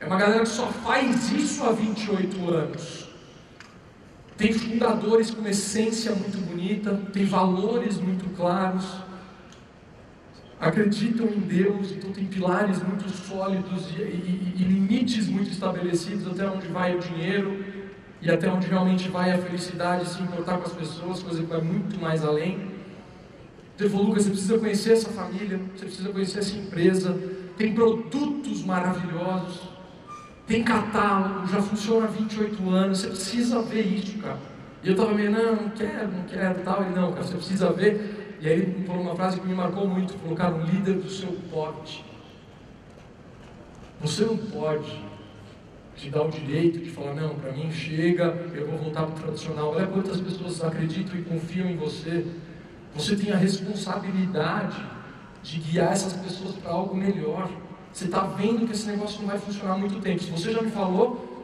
[0.00, 3.08] É uma galera que só faz isso há 28 anos.
[4.36, 8.84] Tem fundadores com essência muito bonita, tem valores muito claros,
[10.60, 16.48] acreditam em Deus, então tem pilares muito sólidos e, e, e, limites muito estabelecidos até
[16.48, 17.64] onde vai o dinheiro
[18.22, 21.60] e até onde realmente vai a felicidade, se importar com as pessoas, coisa que vai
[21.60, 22.74] muito mais além.
[23.74, 27.14] Então falou, Lucas, você precisa conhecer essa família, você precisa conhecer essa empresa,
[27.58, 29.68] tem produtos maravilhosos,
[30.46, 34.38] tem catálogo, já funciona há 28 anos, você precisa ver isso, cara.
[34.82, 36.82] E eu estava meio, não, não quero, não quero, tal.
[36.82, 39.86] Ele, não, cara, você precisa ver E aí ele falou uma frase que me marcou
[39.86, 42.04] muito: falou, cara, um líder do seu porte.
[44.00, 45.04] Você não pode
[45.96, 48.24] te dar o direito de falar, não, para mim chega,
[48.54, 49.70] eu vou voltar para o tradicional.
[49.70, 52.26] Olha quantas pessoas acreditam e confiam em você.
[52.94, 54.76] Você tem a responsabilidade
[55.42, 57.50] de guiar essas pessoas para algo melhor.
[57.92, 60.22] Você está vendo que esse negócio não vai funcionar muito tempo.
[60.22, 61.36] Se você já me falou,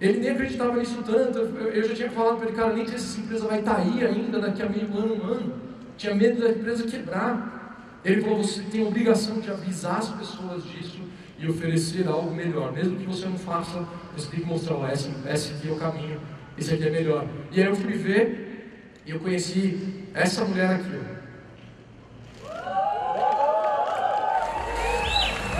[0.00, 1.38] ele nem acreditava nisso tanto.
[1.38, 4.04] Eu já tinha falado para ele, cara, nem se essa empresa vai estar tá aí
[4.04, 5.69] ainda daqui a meio ano, um ano.
[6.00, 8.00] Tinha medo da empresa quebrar.
[8.02, 10.98] Ele falou, você tem a obrigação de avisar as pessoas disso
[11.38, 12.72] e oferecer algo melhor.
[12.72, 13.86] Mesmo que você não faça,
[14.16, 16.18] você tem que mostrar, oh, esse, esse aqui é o caminho,
[16.56, 17.26] esse aqui é melhor.
[17.52, 20.96] E aí eu fui ver e eu conheci essa mulher aqui.
[20.96, 21.00] Ó.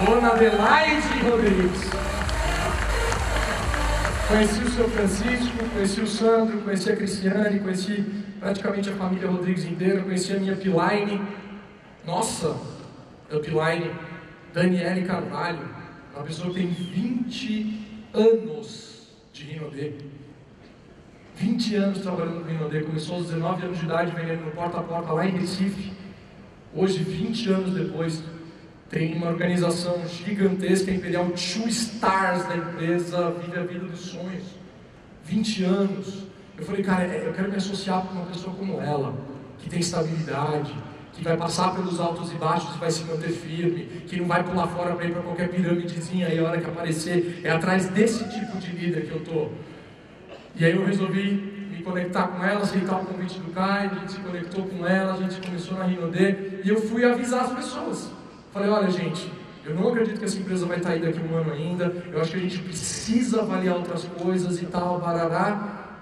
[0.07, 2.10] Dona Adelaide Rodrigues.
[4.31, 8.05] Conheci o seu Francisco, conheci o Sandro, conheci a Cristiane, conheci
[8.39, 11.21] praticamente a família Rodrigues inteira, conheci a minha Piline.
[12.07, 12.57] Nossa,
[13.29, 13.91] a Piline,
[14.55, 15.69] Daniele Carvalho,
[16.15, 19.95] uma pessoa que tem 20 anos de Rinodê.
[21.35, 24.83] 20 anos trabalhando no Rinodê, começou aos 19 anos de idade vendendo no porta a
[24.85, 25.93] porta lá em Recife.
[26.73, 28.23] Hoje, 20 anos depois,
[28.91, 34.43] tem uma organização gigantesca, imperial, two stars da empresa, vive a vida dos sonhos.
[35.25, 36.25] 20 anos.
[36.59, 39.15] Eu falei, cara, é, eu quero me associar com uma pessoa como ela,
[39.59, 40.75] que tem estabilidade,
[41.13, 44.43] que vai passar pelos altos e baixos e vai se manter firme, que não vai
[44.43, 48.29] pular fora para ir para qualquer pirâmidezinha e a hora que aparecer é atrás desse
[48.29, 49.51] tipo de líder que eu tô.
[50.57, 54.13] E aí eu resolvi me conectar com ela, aceitar o convite do Caio, a gente
[54.13, 58.20] se conectou com ela, a gente começou na Rinodê e eu fui avisar as pessoas.
[58.53, 59.31] Falei, olha gente,
[59.65, 62.33] eu não acredito que essa empresa vai estar aí daqui um ano ainda, eu acho
[62.33, 65.99] que a gente precisa avaliar outras coisas e tal, barará.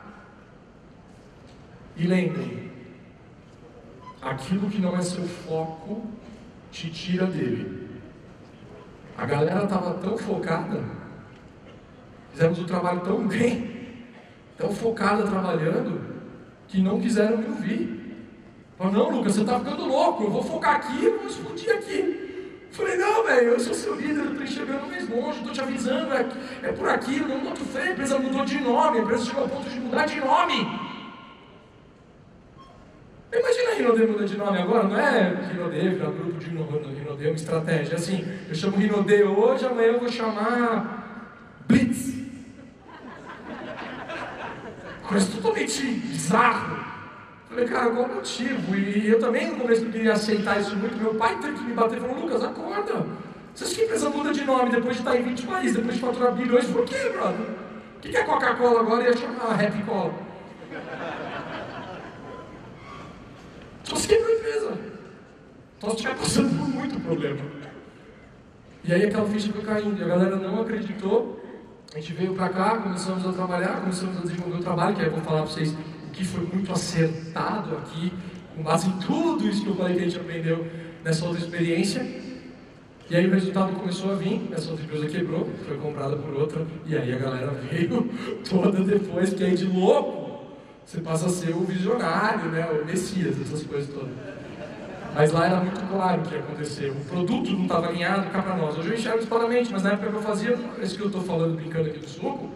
[1.96, 2.70] E lembrem,
[4.22, 6.06] aquilo que não é seu foco
[6.70, 7.88] te tira dele.
[9.16, 10.82] A galera estava tão focada,
[12.30, 14.06] fizemos o trabalho tão bem,
[14.56, 16.00] tão focada trabalhando,
[16.68, 17.98] que não quiseram me ouvir.
[18.78, 22.27] Falaram, não, Lucas, você está ficando louco, eu vou focar aqui, eu vou explodir aqui.
[22.70, 26.12] Falei, não, velho, eu sou seu líder, eu estou enxergando mais longe, estou te avisando,
[26.12, 26.28] é,
[26.62, 29.48] é por aqui, não boto fé, a empresa mudou de nome, a empresa chegou ao
[29.48, 30.88] ponto de mudar de nome.
[33.30, 37.28] Imagina a Rinode muda de nome agora, não é Rinode, virar grupo de Rinode, é
[37.28, 37.96] uma estratégia.
[37.96, 41.26] Assim, eu chamo Rinode hoje, amanhã eu vou chamar
[41.66, 42.14] Blitz.
[45.02, 46.87] Coisa totalmente bizarro.
[47.58, 48.76] Falei, cara, qual o motivo?
[48.76, 50.96] E eu também no começo não queria aceitar isso muito.
[50.96, 53.04] Meu pai teve que me bater e falou, Lucas, acorda.
[53.52, 56.00] Você acha que empresa muda de nome depois de estar em 20 países, depois de
[56.00, 56.66] faturar bilhões?
[56.66, 57.46] Por quê, brother?
[57.96, 60.14] O que é Coca-Cola agora ia chamar Happy Cola?
[63.82, 64.78] Só se quebrou a empresa.
[65.80, 67.40] Só se estiver passando por muito problema.
[68.84, 71.42] E aí aquela ficha foi caindo, e a galera não acreditou.
[71.92, 75.08] A gente veio para cá, começamos a trabalhar, começamos a desenvolver o trabalho, que aí
[75.08, 75.74] eu vou falar para vocês
[76.18, 78.12] que foi muito acertado aqui,
[78.54, 80.66] com base em tudo isso que eu falei que a gente aprendeu
[81.04, 82.04] nessa outra experiência.
[83.08, 86.66] E aí o resultado começou a vir, essa outra empresa quebrou, foi comprada por outra,
[86.84, 88.10] e aí a galera veio
[88.50, 90.28] toda depois, que aí de louco
[90.84, 94.10] você passa a ser o visionário, né, o Messias, essas coisas todas.
[95.14, 96.90] Mas lá era muito claro o que ia acontecer.
[96.90, 98.76] O produto não estava alinhado cá para nós.
[98.76, 101.56] Hoje eu enxergo isso mas na época que eu fazia, esse que eu estou falando
[101.56, 102.50] brincando aqui do suco,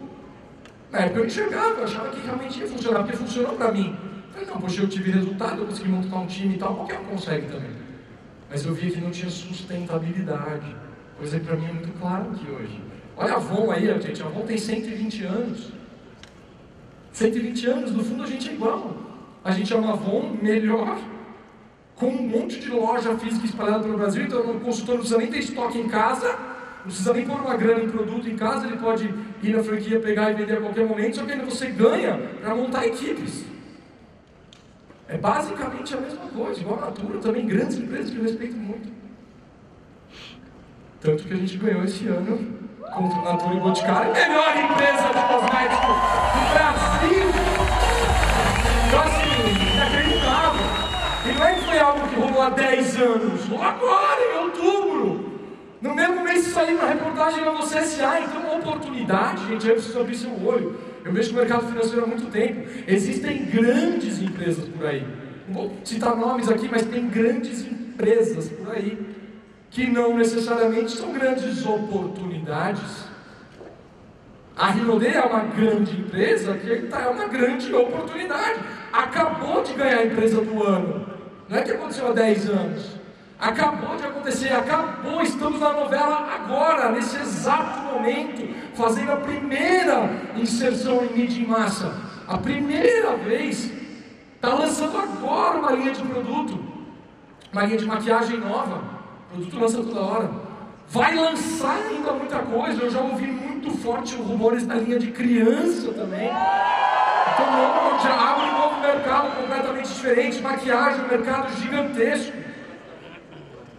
[0.93, 3.97] na época eu enxergava, eu achava que realmente ia funcionar, porque funcionou para mim.
[4.27, 6.99] Eu falei, não, poxa, eu tive resultado, eu consegui montar um time e tal, qualquer
[6.99, 7.71] um consegue também.
[8.47, 10.75] Mas eu via que não tinha sustentabilidade,
[11.17, 12.79] coisa que para mim é muito claro aqui hoje.
[13.17, 15.71] Olha a Avon aí, gente, a Avon tem 120 anos.
[17.11, 18.95] 120 anos, no fundo a gente é igual.
[19.43, 20.99] A gente é uma Avon melhor,
[21.95, 25.31] com um monte de loja física espalhada pelo Brasil, então o consultor não precisa nem
[25.31, 26.52] ter estoque em casa,
[26.83, 30.01] não precisa nem pôr uma grana em produto em casa, ele pode ir na franquia,
[30.01, 33.45] pegar e vender a qualquer momento, só que ainda você ganha para montar equipes.
[35.07, 38.91] É basicamente a mesma coisa, igual a Natura, também grandes empresas que eu respeito muito.
[40.99, 42.37] Tanto que a gente ganhou esse ano
[42.81, 45.95] contra a Natura e Boticário, melhor empresa de cosméticos
[46.33, 47.29] do Brasil.
[48.87, 50.65] Então assim, inacreditável.
[51.25, 55.22] E não é que foi algo que rolou há 10 anos, agora, em outubro.
[55.83, 59.99] No mesmo mês saiu uma reportagem na você SA, então uma oportunidade, gente, eu preciso
[59.99, 60.79] abrir seu olho.
[61.03, 62.69] Eu vejo o mercado financeiro há muito tempo.
[62.87, 65.05] Existem grandes empresas por aí.
[65.45, 68.97] Não vou citar nomes aqui, mas tem grandes empresas por aí
[69.69, 73.03] que não necessariamente são grandes oportunidades.
[74.55, 78.61] A Rinode é uma grande empresa que tá, é uma grande oportunidade.
[78.93, 81.05] Acabou de ganhar a empresa do ano.
[81.49, 83.02] Não é que aconteceu há 10 anos.
[83.43, 91.03] Acabou de acontecer, acabou, estamos na novela agora, nesse exato momento, fazendo a primeira inserção
[91.03, 91.93] em mídia em massa.
[92.25, 93.69] A primeira vez,
[94.35, 96.57] está lançando agora uma linha de produto,
[97.51, 98.81] uma linha de maquiagem nova.
[99.27, 100.31] O produto lança toda hora.
[100.87, 105.91] Vai lançar ainda muita coisa, eu já ouvi muito forte rumores da linha de criança
[105.91, 106.29] também.
[107.33, 112.42] Então já abre um novo mercado completamente diferente, maquiagem, um mercado gigantesco.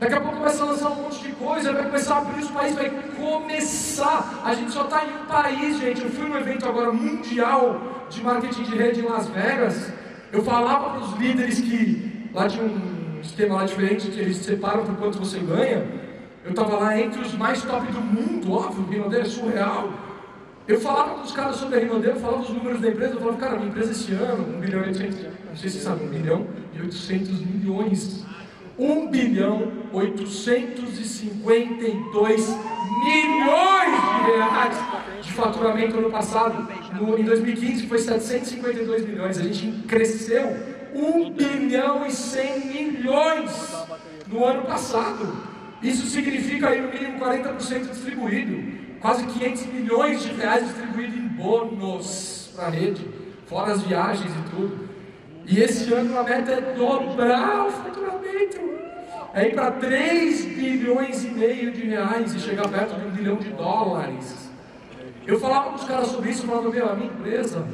[0.05, 2.51] Daqui a pouco começa a lançar um monte de coisa, vai começar a abrir os
[2.51, 4.43] países, vai começar.
[4.45, 6.03] A gente só está em um país, gente.
[6.03, 9.91] Eu fui num evento agora mundial de marketing de rede em Las Vegas.
[10.31, 14.85] Eu falava para os líderes que lá tinha um esquema lá diferente, que eles separam
[14.85, 15.87] por quanto você ganha.
[16.45, 19.89] Eu estava lá entre os mais top do mundo, óbvio, o Rinode é surreal.
[20.69, 23.21] Eu falava com os caras sobre a Rinode, eu falava os números da empresa, eu
[23.21, 26.09] falava, cara, minha empresa esse ano, 1 bilhão e 800, não sei se sabe, 1
[26.09, 28.27] bilhão e 800 milhões
[28.79, 32.57] 1 bilhão 852
[33.05, 34.77] milhões de reais
[35.23, 36.67] de faturamento ano passado.
[36.95, 39.37] No, em 2015 foi 752 milhões.
[39.39, 40.57] A gente cresceu
[40.95, 43.87] 1 bilhão e 100 milhões
[44.27, 45.55] no ano passado.
[45.83, 48.85] Isso significa aí no mínimo 40% distribuído.
[49.01, 53.07] Quase 500 milhões de reais distribuídos em bônus para a rede,
[53.47, 54.89] fora as viagens e tudo.
[55.47, 58.04] E esse ano a meta é dobrar o faturamento.
[59.35, 63.37] É ir para 3 bilhões e meio de reais e chegar perto de um bilhão
[63.37, 64.51] de dólares.
[65.27, 67.67] Eu falava com os caras sobre isso, falava, meu, a minha empresa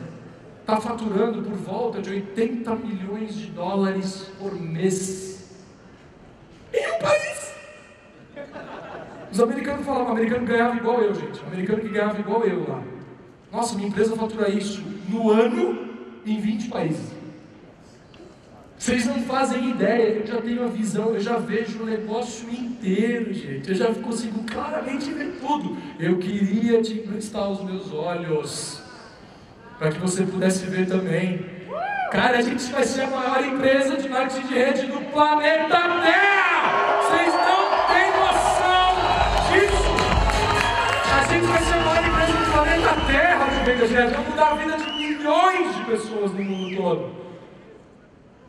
[0.60, 5.50] está faturando por volta de 80 milhões de dólares por mês.
[6.72, 7.54] Em um país!
[9.32, 11.42] Os americanos falavam, o americano ganhava igual eu, gente.
[11.42, 12.82] O americano que ganhava igual eu lá.
[13.52, 15.90] Nossa, minha empresa fatura isso no ano
[16.24, 17.19] em 20 países.
[18.80, 23.30] Vocês não fazem ideia, eu já tenho a visão, eu já vejo o negócio inteiro,
[23.34, 23.68] gente.
[23.68, 25.76] Eu já consigo claramente ver tudo.
[25.98, 28.80] Eu queria te emprestar os meus olhos,
[29.78, 31.44] para que você pudesse ver também.
[32.10, 37.02] Cara, a gente vai ser a maior empresa de marketing de rede do planeta Terra!
[37.02, 38.96] Vocês não têm noção
[39.52, 39.90] disso!
[41.18, 44.14] A gente vai ser a maior empresa do planeta Terra de.
[44.14, 47.19] Vamos mudar a vida de milhões de pessoas no mundo todo.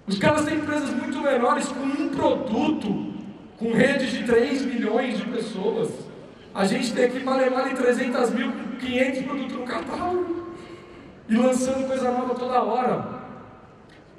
[0.07, 3.13] Os caras têm empresas muito menores com um produto,
[3.57, 5.89] com redes de 3 milhões de pessoas.
[6.53, 10.51] A gente tem aqui em 300 mil, 500 produtos no catálogo.
[11.29, 13.21] E lançando coisa nova toda hora.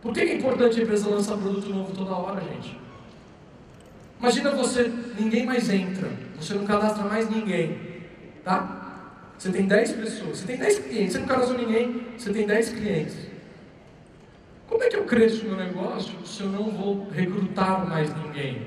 [0.00, 2.80] Por que é importante a empresa lançar produto novo toda hora, gente?
[4.18, 6.08] Imagina você, ninguém mais entra,
[6.40, 7.76] você não cadastra mais ninguém,
[8.44, 8.82] tá?
[9.36, 12.68] Você tem 10 pessoas, você tem 10 clientes, você não cadastrou ninguém, você tem 10
[12.70, 13.31] clientes.
[14.72, 18.62] Como é que eu cresço meu negócio se eu não vou recrutar mais ninguém?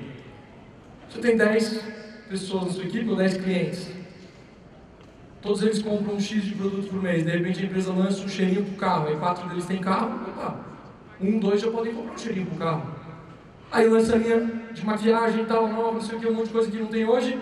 [1.08, 1.82] Você tem 10
[2.28, 3.90] pessoas na sua equipe ou 10 clientes.
[5.42, 7.24] Todos eles compram um X de produto por mês.
[7.24, 9.08] De repente a empresa lança um cheirinho para carro.
[9.08, 10.20] Aí quatro deles têm carro.
[10.28, 10.60] Opa,
[11.20, 12.86] um, dois já podem comprar um cheirinho para carro.
[13.72, 16.46] Aí lança a linha de maquiagem e tal, nova, não sei o que, um monte
[16.46, 17.36] de coisa que não tem hoje.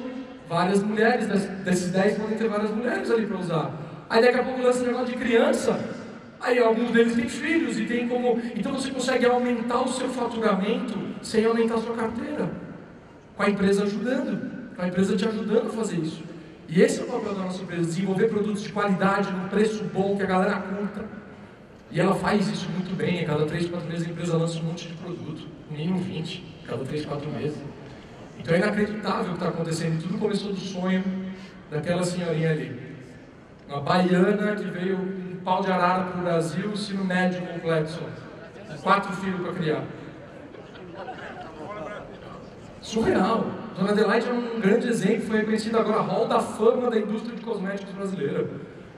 [0.48, 3.70] Várias mulheres, desses 10 podem ter várias mulheres ali para usar.
[4.08, 5.93] Aí daqui a pouco lança um negócio de criança.
[6.40, 8.40] Aí alguns deles têm filhos e tem como.
[8.54, 12.50] Então você consegue aumentar o seu faturamento sem aumentar a sua carteira.
[13.36, 14.74] Com a empresa ajudando.
[14.76, 16.22] Com a empresa te ajudando a fazer isso.
[16.68, 20.16] E esse é o papel da nossa empresa, desenvolver produtos de qualidade, num preço bom,
[20.16, 21.04] que a galera curta.
[21.90, 24.64] E ela faz isso muito bem, a cada 3, 4 meses a empresa lança um
[24.64, 27.58] monte de produto, mínimo 20, cada 3, 4 meses.
[28.38, 30.02] Então é inacreditável o que está acontecendo.
[30.02, 31.04] Tudo começou do sonho
[31.70, 32.80] daquela senhorinha ali.
[33.68, 34.98] Uma baiana que veio
[35.44, 38.00] pau de arara para o Brasil, ensino médio complexo.
[38.82, 39.84] Quatro filhos para criar.
[42.80, 43.46] Surreal.
[43.76, 47.42] Dona Adelaide é um grande exemplo, foi reconhecida agora Hall da Fama da indústria de
[47.42, 48.48] cosméticos brasileira,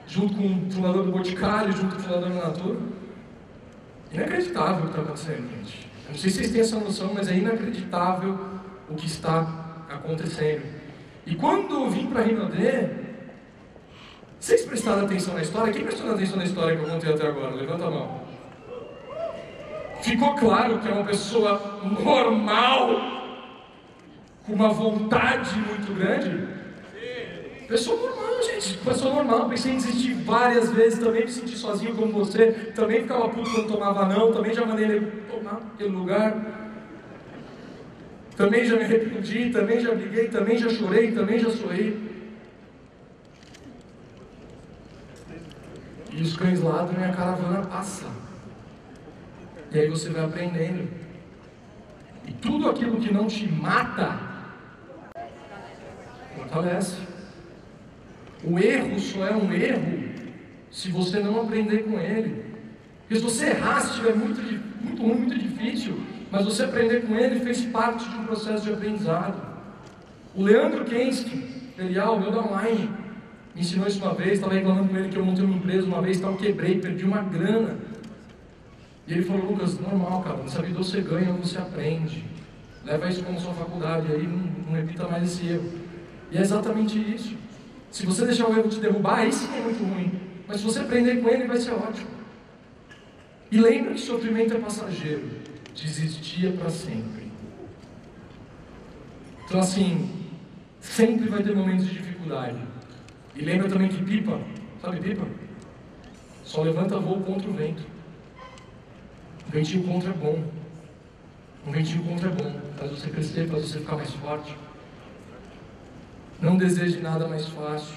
[0.05, 2.77] junto com o fundador do Boticário, junto com o fundador da Natura.
[4.11, 5.89] Inacreditável o que está acontecendo, gente.
[6.05, 8.39] Eu não sei se vocês têm essa noção, mas é inacreditável
[8.89, 10.63] o que está acontecendo.
[11.25, 13.06] E quando eu vim para Rinodê,
[14.39, 15.73] vocês prestaram atenção na história?
[15.73, 17.55] Quem prestou atenção na história que eu contei até agora?
[17.55, 18.21] Levanta a mão.
[20.01, 22.89] Ficou claro que é uma pessoa normal,
[24.45, 26.57] com uma vontade muito grande?
[27.67, 28.77] Pessoa normal, gente.
[28.77, 29.49] Pessoa normal.
[29.49, 30.99] Pensei em desistir várias vezes.
[30.99, 32.51] Também me senti sozinho como você.
[32.73, 34.31] Também ficava puto quando tomava não.
[34.31, 36.33] Também já mandei ele tomar aquele lugar.
[38.37, 39.49] Também já me arrependi.
[39.49, 40.29] Também já briguei.
[40.29, 41.11] Também já chorei.
[41.11, 42.06] Também já sorri.
[46.17, 48.07] E os cães ladram e a caravana passa.
[49.71, 50.89] E aí você vai aprendendo.
[52.41, 54.19] tudo aquilo que não te mata
[56.35, 56.97] fortalece.
[58.43, 60.09] O erro só é um erro
[60.71, 62.45] se você não aprender com ele.
[63.01, 64.41] Porque se você errar, se estiver muito,
[64.81, 65.99] muito muito difícil,
[66.31, 69.39] mas você aprender com ele fez parte de um processo de aprendizado.
[70.33, 72.89] O Leandro Kensky, filial meu da online,
[73.57, 75.99] me ensinou isso uma vez, estava reclamando com ele que eu montei uma empresa uma
[75.99, 77.75] vez, tal, quebrei, perdi uma grana.
[79.07, 82.23] E ele falou, Lucas, normal, cara, nessa vida você ganha, você aprende.
[82.85, 84.37] Leva isso como sua faculdade, aí não,
[84.67, 85.71] não repita mais esse erro.
[86.31, 87.35] E é exatamente isso.
[87.89, 90.11] Se você deixar o erro te derrubar, aí sim é muito ruim.
[90.47, 92.11] Mas se você aprender com ele, vai ser ótimo.
[93.51, 95.27] E lembra que sofrimento é passageiro.
[95.73, 97.31] Desistir é para sempre.
[99.45, 100.11] Então, assim,
[100.79, 102.66] sempre vai ter momentos de dificuldade.
[103.37, 104.41] E lembra também que pipa,
[104.81, 105.27] sabe pipa?
[106.43, 107.83] Só levanta voo contra o vento.
[109.47, 110.43] Um ventinho contra é bom.
[111.65, 112.59] Um ventinho contra é bom.
[112.77, 114.57] Faz você crescer, faz você ficar mais forte.
[116.41, 117.95] Não deseje nada mais fácil.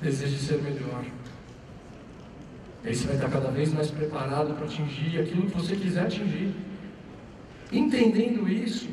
[0.00, 1.04] Deseje ser melhor.
[2.84, 6.04] E aí você vai estar cada vez mais preparado para atingir aquilo que você quiser
[6.04, 6.54] atingir.
[7.70, 8.88] Entendendo isso,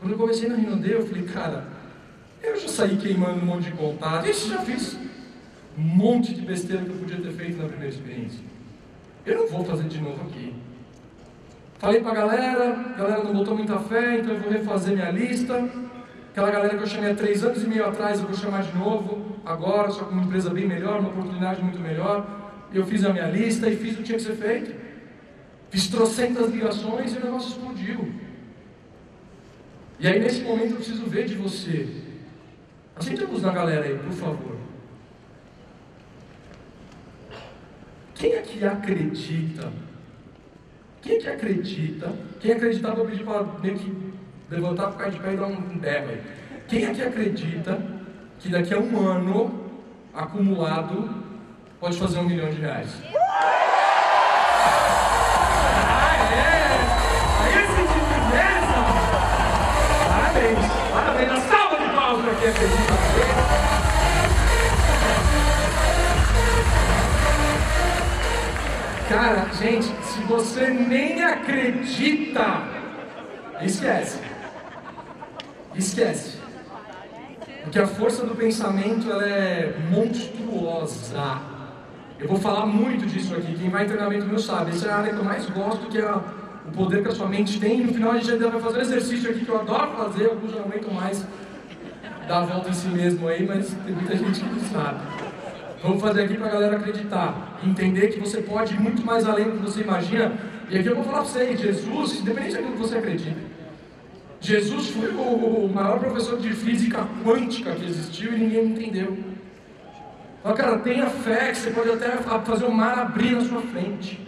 [0.00, 1.71] quando eu comecei na Rinode, eu falei, cara,
[2.42, 4.28] eu já saí queimando um monte de contato.
[4.28, 4.98] Isso já fiz
[5.78, 8.40] um monte de besteira que eu podia ter feito na primeira experiência.
[9.24, 10.52] Eu não vou fazer de novo aqui.
[11.78, 15.10] Falei para a galera, a galera não botou muita fé, então eu vou refazer minha
[15.10, 15.68] lista.
[16.30, 18.76] Aquela galera que eu chamei há três anos e meio atrás, eu vou chamar de
[18.76, 22.26] novo, agora, só com uma empresa bem melhor, uma oportunidade muito melhor.
[22.72, 24.74] Eu fiz a minha lista e fiz o que tinha que ser feito.
[25.70, 28.12] Fiz trocentas ligações e o negócio explodiu.
[30.00, 32.01] E aí, nesse momento, eu preciso ver de você.
[32.96, 34.56] Aceita a luz na galera aí, por favor.
[38.14, 39.72] Quem aqui acredita?
[41.00, 42.12] Quem aqui acredita?
[42.38, 44.12] Quem acreditava, eu pedi para meio que
[44.50, 46.18] levantar, ficar de pé e dar um berro
[46.68, 47.82] Quem aqui acredita
[48.38, 49.70] que daqui a um ano,
[50.14, 51.10] acumulado,
[51.80, 53.02] pode fazer um milhão de reais?
[69.08, 72.64] Cara, gente, se você nem acredita,
[73.62, 74.18] esquece.
[75.76, 76.38] Esquece.
[77.62, 81.38] Porque a força do pensamento ela é monstruosa.
[82.18, 83.54] Eu vou falar muito disso aqui.
[83.54, 84.72] Quem vai em treinamento meu sabe.
[84.72, 87.28] Essa é a área que eu mais gosto, que é o poder que a sua
[87.28, 87.82] mente tem.
[87.82, 90.26] E no final a gente ainda vai fazer um exercício aqui que eu adoro fazer.
[90.26, 91.24] Alguns já mais
[92.26, 95.00] dar a volta em si mesmo aí, mas tem muita gente que não sabe.
[95.82, 99.46] Vamos fazer aqui para a galera acreditar, entender que você pode ir muito mais além
[99.46, 100.32] do que você imagina.
[100.70, 103.52] E aqui eu vou falar para vocês, Jesus, independente daquilo que você acredita,
[104.40, 109.16] Jesus foi o, maior professor de física quântica que existiu e ninguém entendeu.
[110.42, 114.20] Fala, cara, tenha fé que você pode até fazer o mar abrir na sua frente.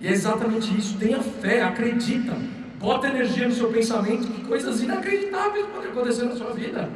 [0.00, 2.36] E é exatamente isso, tenha fé, acredita.
[2.80, 6.90] Bota energia no seu pensamento que coisas inacreditáveis podem acontecer na sua vida.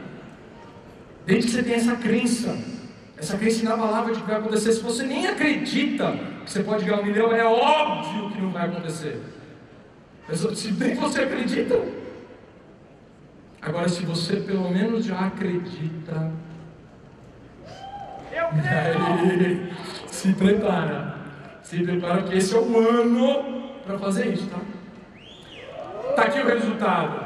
[1.26, 2.56] Desde que você tenha essa crença,
[3.18, 4.72] essa crença inabalável de que vai acontecer.
[4.72, 6.12] Se você nem acredita
[6.44, 9.20] que você pode ganhar um milhão, é óbvio que não vai acontecer.
[10.28, 11.74] Mas se nem você acredita,
[13.66, 16.30] Agora, se você pelo menos já acredita,
[18.32, 19.72] aí,
[20.06, 21.16] se prepara.
[21.64, 24.60] Se prepara que esse é o ano para fazer isso, tá?
[26.14, 27.25] Tá aqui o resultado.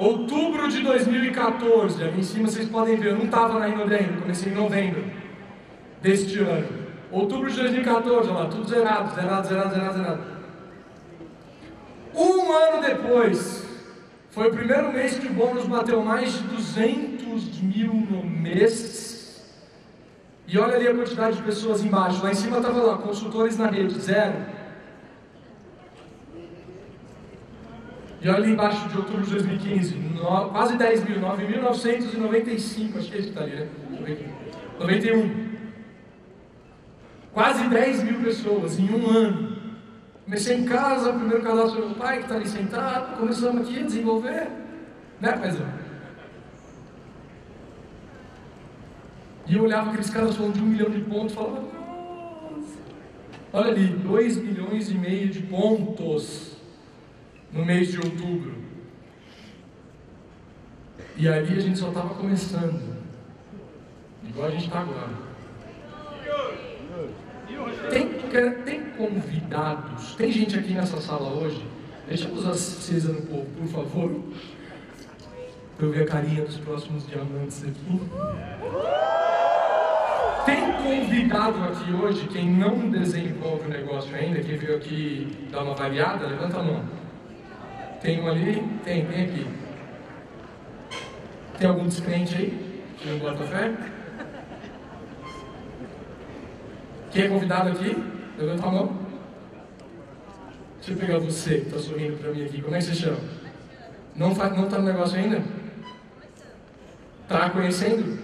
[0.00, 4.50] Outubro de 2014, ali em cima vocês podem ver, eu não estava na Inodem, comecei
[4.50, 5.04] em novembro
[6.00, 6.66] deste ano.
[7.12, 10.22] Outubro de 2014, olha lá, tudo zerado, zerado, zerado, zerado, zerado.
[12.14, 13.62] Um ano depois,
[14.30, 19.44] foi o primeiro mês que o bônus bateu mais de 200 mil no mês.
[20.48, 22.24] E olha ali a quantidade de pessoas embaixo.
[22.24, 24.59] Lá em cima estava lá, consultores na rede, zero.
[28.20, 33.16] E olha ali embaixo de outubro de 2015, no, quase 10 mil, 9.995, acho que
[33.16, 33.66] é está ali, né?
[34.78, 35.50] 91.
[37.32, 39.56] Quase 10 mil pessoas em um ano.
[40.24, 43.82] Comecei em casa, primeiro cadastro do meu pai, que está ali sentado, começamos aqui a
[43.84, 44.48] desenvolver,
[45.18, 45.66] né, paizão?
[49.46, 52.78] E eu olhava aqueles caras falando de um milhão de pontos, falava, nossa,
[53.52, 56.59] olha ali, dois milhões e meio de pontos
[57.52, 58.54] no mês de outubro.
[61.16, 62.96] E ali a gente só estava começando,
[64.24, 65.30] igual a gente está agora.
[67.90, 68.08] Tem,
[68.64, 71.62] tem convidados, tem gente aqui nessa sala hoje
[72.10, 74.20] Deixa eu usar acesa no povo, por favor.
[75.76, 78.00] Pra eu ver a carinha dos próximos diamantes aqui.
[80.44, 85.74] Tem convidado aqui hoje quem não desenvolve o negócio ainda, quem veio aqui dar uma
[85.74, 86.26] variada?
[86.26, 86.84] Levanta a mão.
[88.00, 88.62] Tem um ali?
[88.82, 89.46] Tem, tem aqui.
[91.58, 92.82] Tem algum descrente aí?
[92.96, 93.74] Que não bota fé?
[97.10, 97.96] Quem é convidado aqui?
[98.38, 98.96] Levanta a mão.
[100.76, 102.62] Deixa eu pegar você que está sorrindo para mim aqui.
[102.62, 103.18] Como é que você chama?
[104.16, 105.42] Não está não tá no negócio ainda?
[107.22, 108.18] Está conhecendo?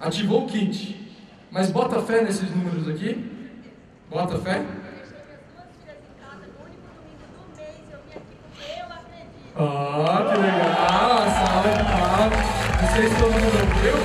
[0.00, 1.12] Ativou o kit.
[1.50, 3.30] Mas bota fé nesses números aqui?
[4.08, 4.64] Bota fé?
[9.56, 11.30] Ah, que legal!
[11.30, 12.82] Salve de palmas.
[12.82, 13.96] Não sei se todo mundo ouviu.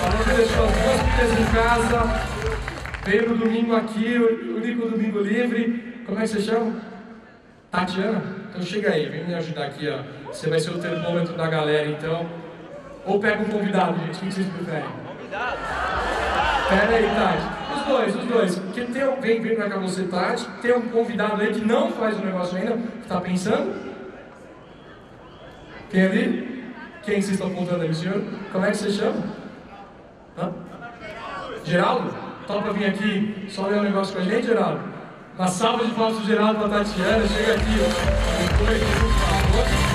[0.00, 1.98] Falou que deixou as duas filhas em casa.
[3.04, 6.02] Veio no domingo aqui, o único domingo livre.
[6.06, 6.72] Como é que você chama?
[7.70, 8.22] Tatiana?
[8.48, 9.98] Então chega aí, vem me ajudar aqui, ó.
[10.32, 12.26] Você vai ser o termômetro da galera, então.
[13.04, 14.88] Ou pega um convidado, gente, o que vocês preferem?
[15.06, 15.58] Convidado!
[16.70, 17.78] Pera aí, Tati.
[17.78, 18.58] Os dois, os dois.
[18.58, 20.48] Porque tem vem, vem pra cá você, Tati.
[20.62, 23.83] Tem um convidado aí que não faz o negócio ainda, que tá pensando.
[25.90, 26.64] Quem ali?
[27.02, 28.22] Quem vocês estão apontando aí, senhor?
[28.50, 29.22] Como é que você chama?
[30.38, 30.52] Hã?
[31.64, 32.14] Geraldo?
[32.46, 34.80] Topa vir aqui só ler um negócio com a gente, Geraldo?
[35.38, 37.26] Uma salva de palmas pro Geraldo pra Tatiana.
[37.26, 37.88] Chega aqui, ó.
[38.42, 39.93] Depois, por favor.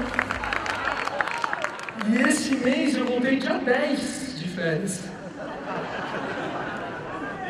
[2.07, 5.09] E esse mês eu voltei dia 10 de férias.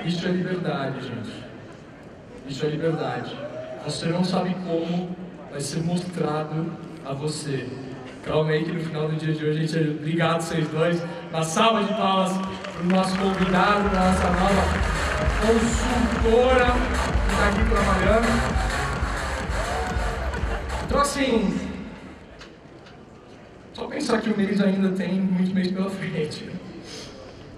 [0.06, 1.44] Isso é liberdade, gente.
[2.48, 3.36] Isso é liberdade.
[3.84, 5.14] Você não sabe como
[5.50, 6.72] vai ser mostrado
[7.04, 7.68] a você.
[8.24, 11.02] Calma aí que no final do dia de hoje, gente, obrigado vocês dois.
[11.30, 14.64] Uma salva de palmas para o nosso convidado, para a nossa nova
[15.42, 18.77] consultora que está aqui trabalhando.
[20.88, 21.54] Então, assim,
[23.74, 26.50] só pensar que o mês ainda tem muito mês pela frente.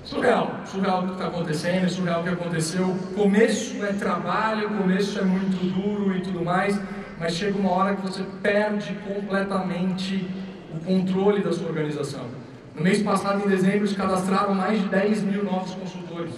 [0.03, 2.93] Surreal, surreal o que está acontecendo, surreal o que aconteceu.
[3.15, 6.77] Começo é trabalho, começo é muito duro e tudo mais,
[7.21, 10.29] mas chega uma hora que você perde completamente
[10.75, 12.27] o controle da sua organização.
[12.75, 16.35] No mês passado, em dezembro, se cadastraram mais de 10 mil novos consultores.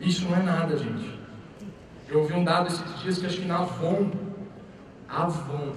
[0.00, 1.18] Isso não é nada, gente.
[2.08, 4.12] Eu ouvi um dado esses dias que acho que na Avon
[5.22, 5.72] Avon.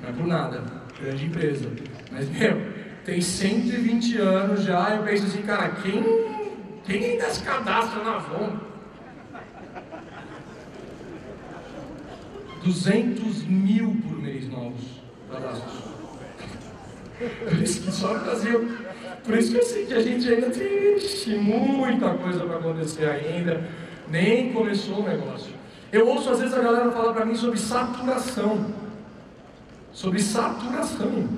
[0.00, 0.62] Não é por nada,
[1.00, 1.70] grande empresa.
[2.12, 2.60] Mas, meu,
[3.04, 6.02] tem 120 anos já, eu penso assim, cara, quem,
[6.84, 8.68] quem ainda se cadastra na Avon?
[12.64, 15.00] 200 mil por mês novos
[15.30, 15.88] cadastros.
[17.18, 18.78] Por isso que só no Brasil.
[19.24, 23.68] Por isso que eu sei que a gente ainda tem muita coisa para acontecer ainda.
[24.08, 25.57] Nem começou o negócio.
[25.92, 28.66] Eu ouço às vezes a galera falar para mim sobre saturação.
[29.92, 31.28] Sobre saturação.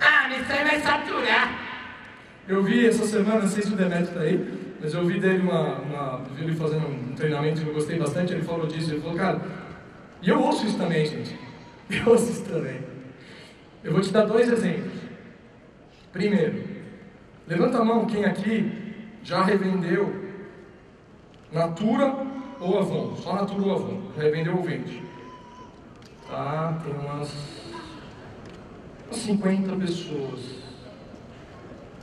[0.00, 1.60] Ah, mas isso aí vai saturar.
[2.48, 5.42] Eu vi essa semana, não sei se o Demetrio está aí, mas eu vi dele
[5.42, 6.22] uma, uma.
[6.34, 9.40] vi ele fazendo um treinamento que eu gostei bastante, ele falou disso, ele falou, cara,
[10.22, 11.38] e eu ouço isso também, gente.
[11.90, 12.80] Eu ouço isso também.
[13.82, 14.90] Eu vou te dar dois exemplos.
[16.10, 16.64] Primeiro,
[17.46, 18.72] levanta a mão quem aqui
[19.22, 20.24] já revendeu
[21.52, 22.16] Natura
[22.60, 23.16] ou Avon?
[23.16, 24.02] Só Natura ou Avon?
[24.16, 25.02] Já revendeu ou vende?
[26.28, 27.32] Tá, tem umas,
[29.06, 30.40] umas 50 pessoas.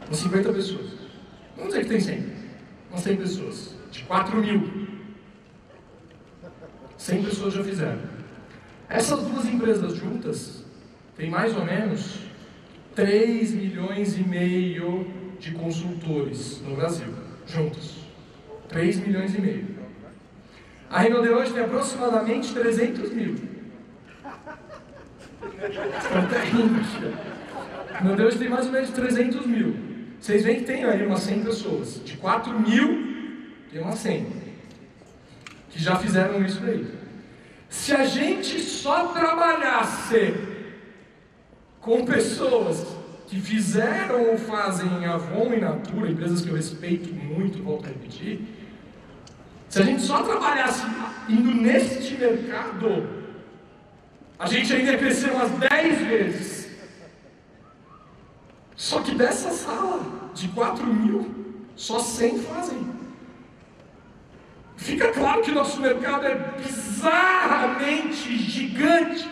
[0.08, 0.92] Umas 50 pessoas.
[1.56, 2.34] Vamos dizer que tem 100.
[2.90, 3.76] Umas 100 pessoas.
[3.92, 4.92] De 4 mil.
[6.98, 8.00] 100 pessoas já fizeram.
[8.88, 10.64] Essas duas empresas juntas
[11.18, 12.20] têm mais ou menos
[12.94, 15.08] 3 milhões e meio
[15.40, 17.08] de consultores no Brasil,
[17.48, 18.02] juntos.
[18.68, 19.71] 3 milhões e meio.
[20.92, 23.36] A Renaudet hoje tem aproximadamente 300 mil.
[25.42, 26.82] Estão até rindo
[27.94, 29.74] Renaudet hoje tem mais ou menos 300 mil.
[30.20, 32.02] Vocês veem que tem aí umas 100 pessoas.
[32.04, 34.28] De 4 mil, tem umas 100.
[35.70, 36.86] Que já fizeram isso daí.
[37.70, 40.34] Se a gente só trabalhasse
[41.80, 42.86] com pessoas
[43.28, 48.42] que fizeram ou fazem Avon e Natura, empresas que eu respeito muito, volto a repetir,
[49.72, 50.86] se a gente só trabalhasse
[51.30, 53.08] indo neste mercado,
[54.38, 56.70] a gente ainda ia crescer umas 10 vezes.
[58.76, 62.86] Só que dessa sala de 4 mil, só 100 fazem.
[64.76, 69.30] Fica claro que nosso mercado é bizarramente gigante.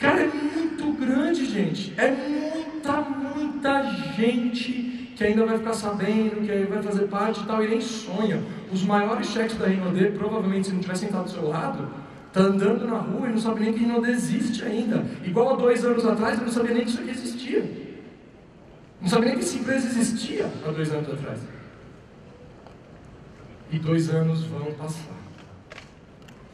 [0.00, 1.94] Cara, é muito grande, gente.
[1.96, 3.84] É muita, muita
[4.16, 8.42] gente que ainda vai ficar sabendo, que vai fazer parte e tal, e nem sonha.
[8.72, 11.88] Os maiores cheques da Rinode, provavelmente, se não tiver sentado do seu lado,
[12.32, 15.04] tá andando na rua e não sabe nem que Rinode existe ainda.
[15.24, 17.90] Igual há dois anos atrás, eu não sabia nem que isso aqui existia.
[19.00, 21.40] Não sabia nem que essa empresa existia há dois anos atrás.
[23.72, 25.20] E dois anos vão passar.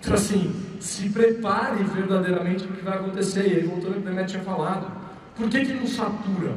[0.00, 3.46] Então assim, se prepare verdadeiramente para o que vai acontecer.
[3.48, 4.90] E aí, voltando ao que o tinha falado.
[5.34, 6.54] Por que que não satura?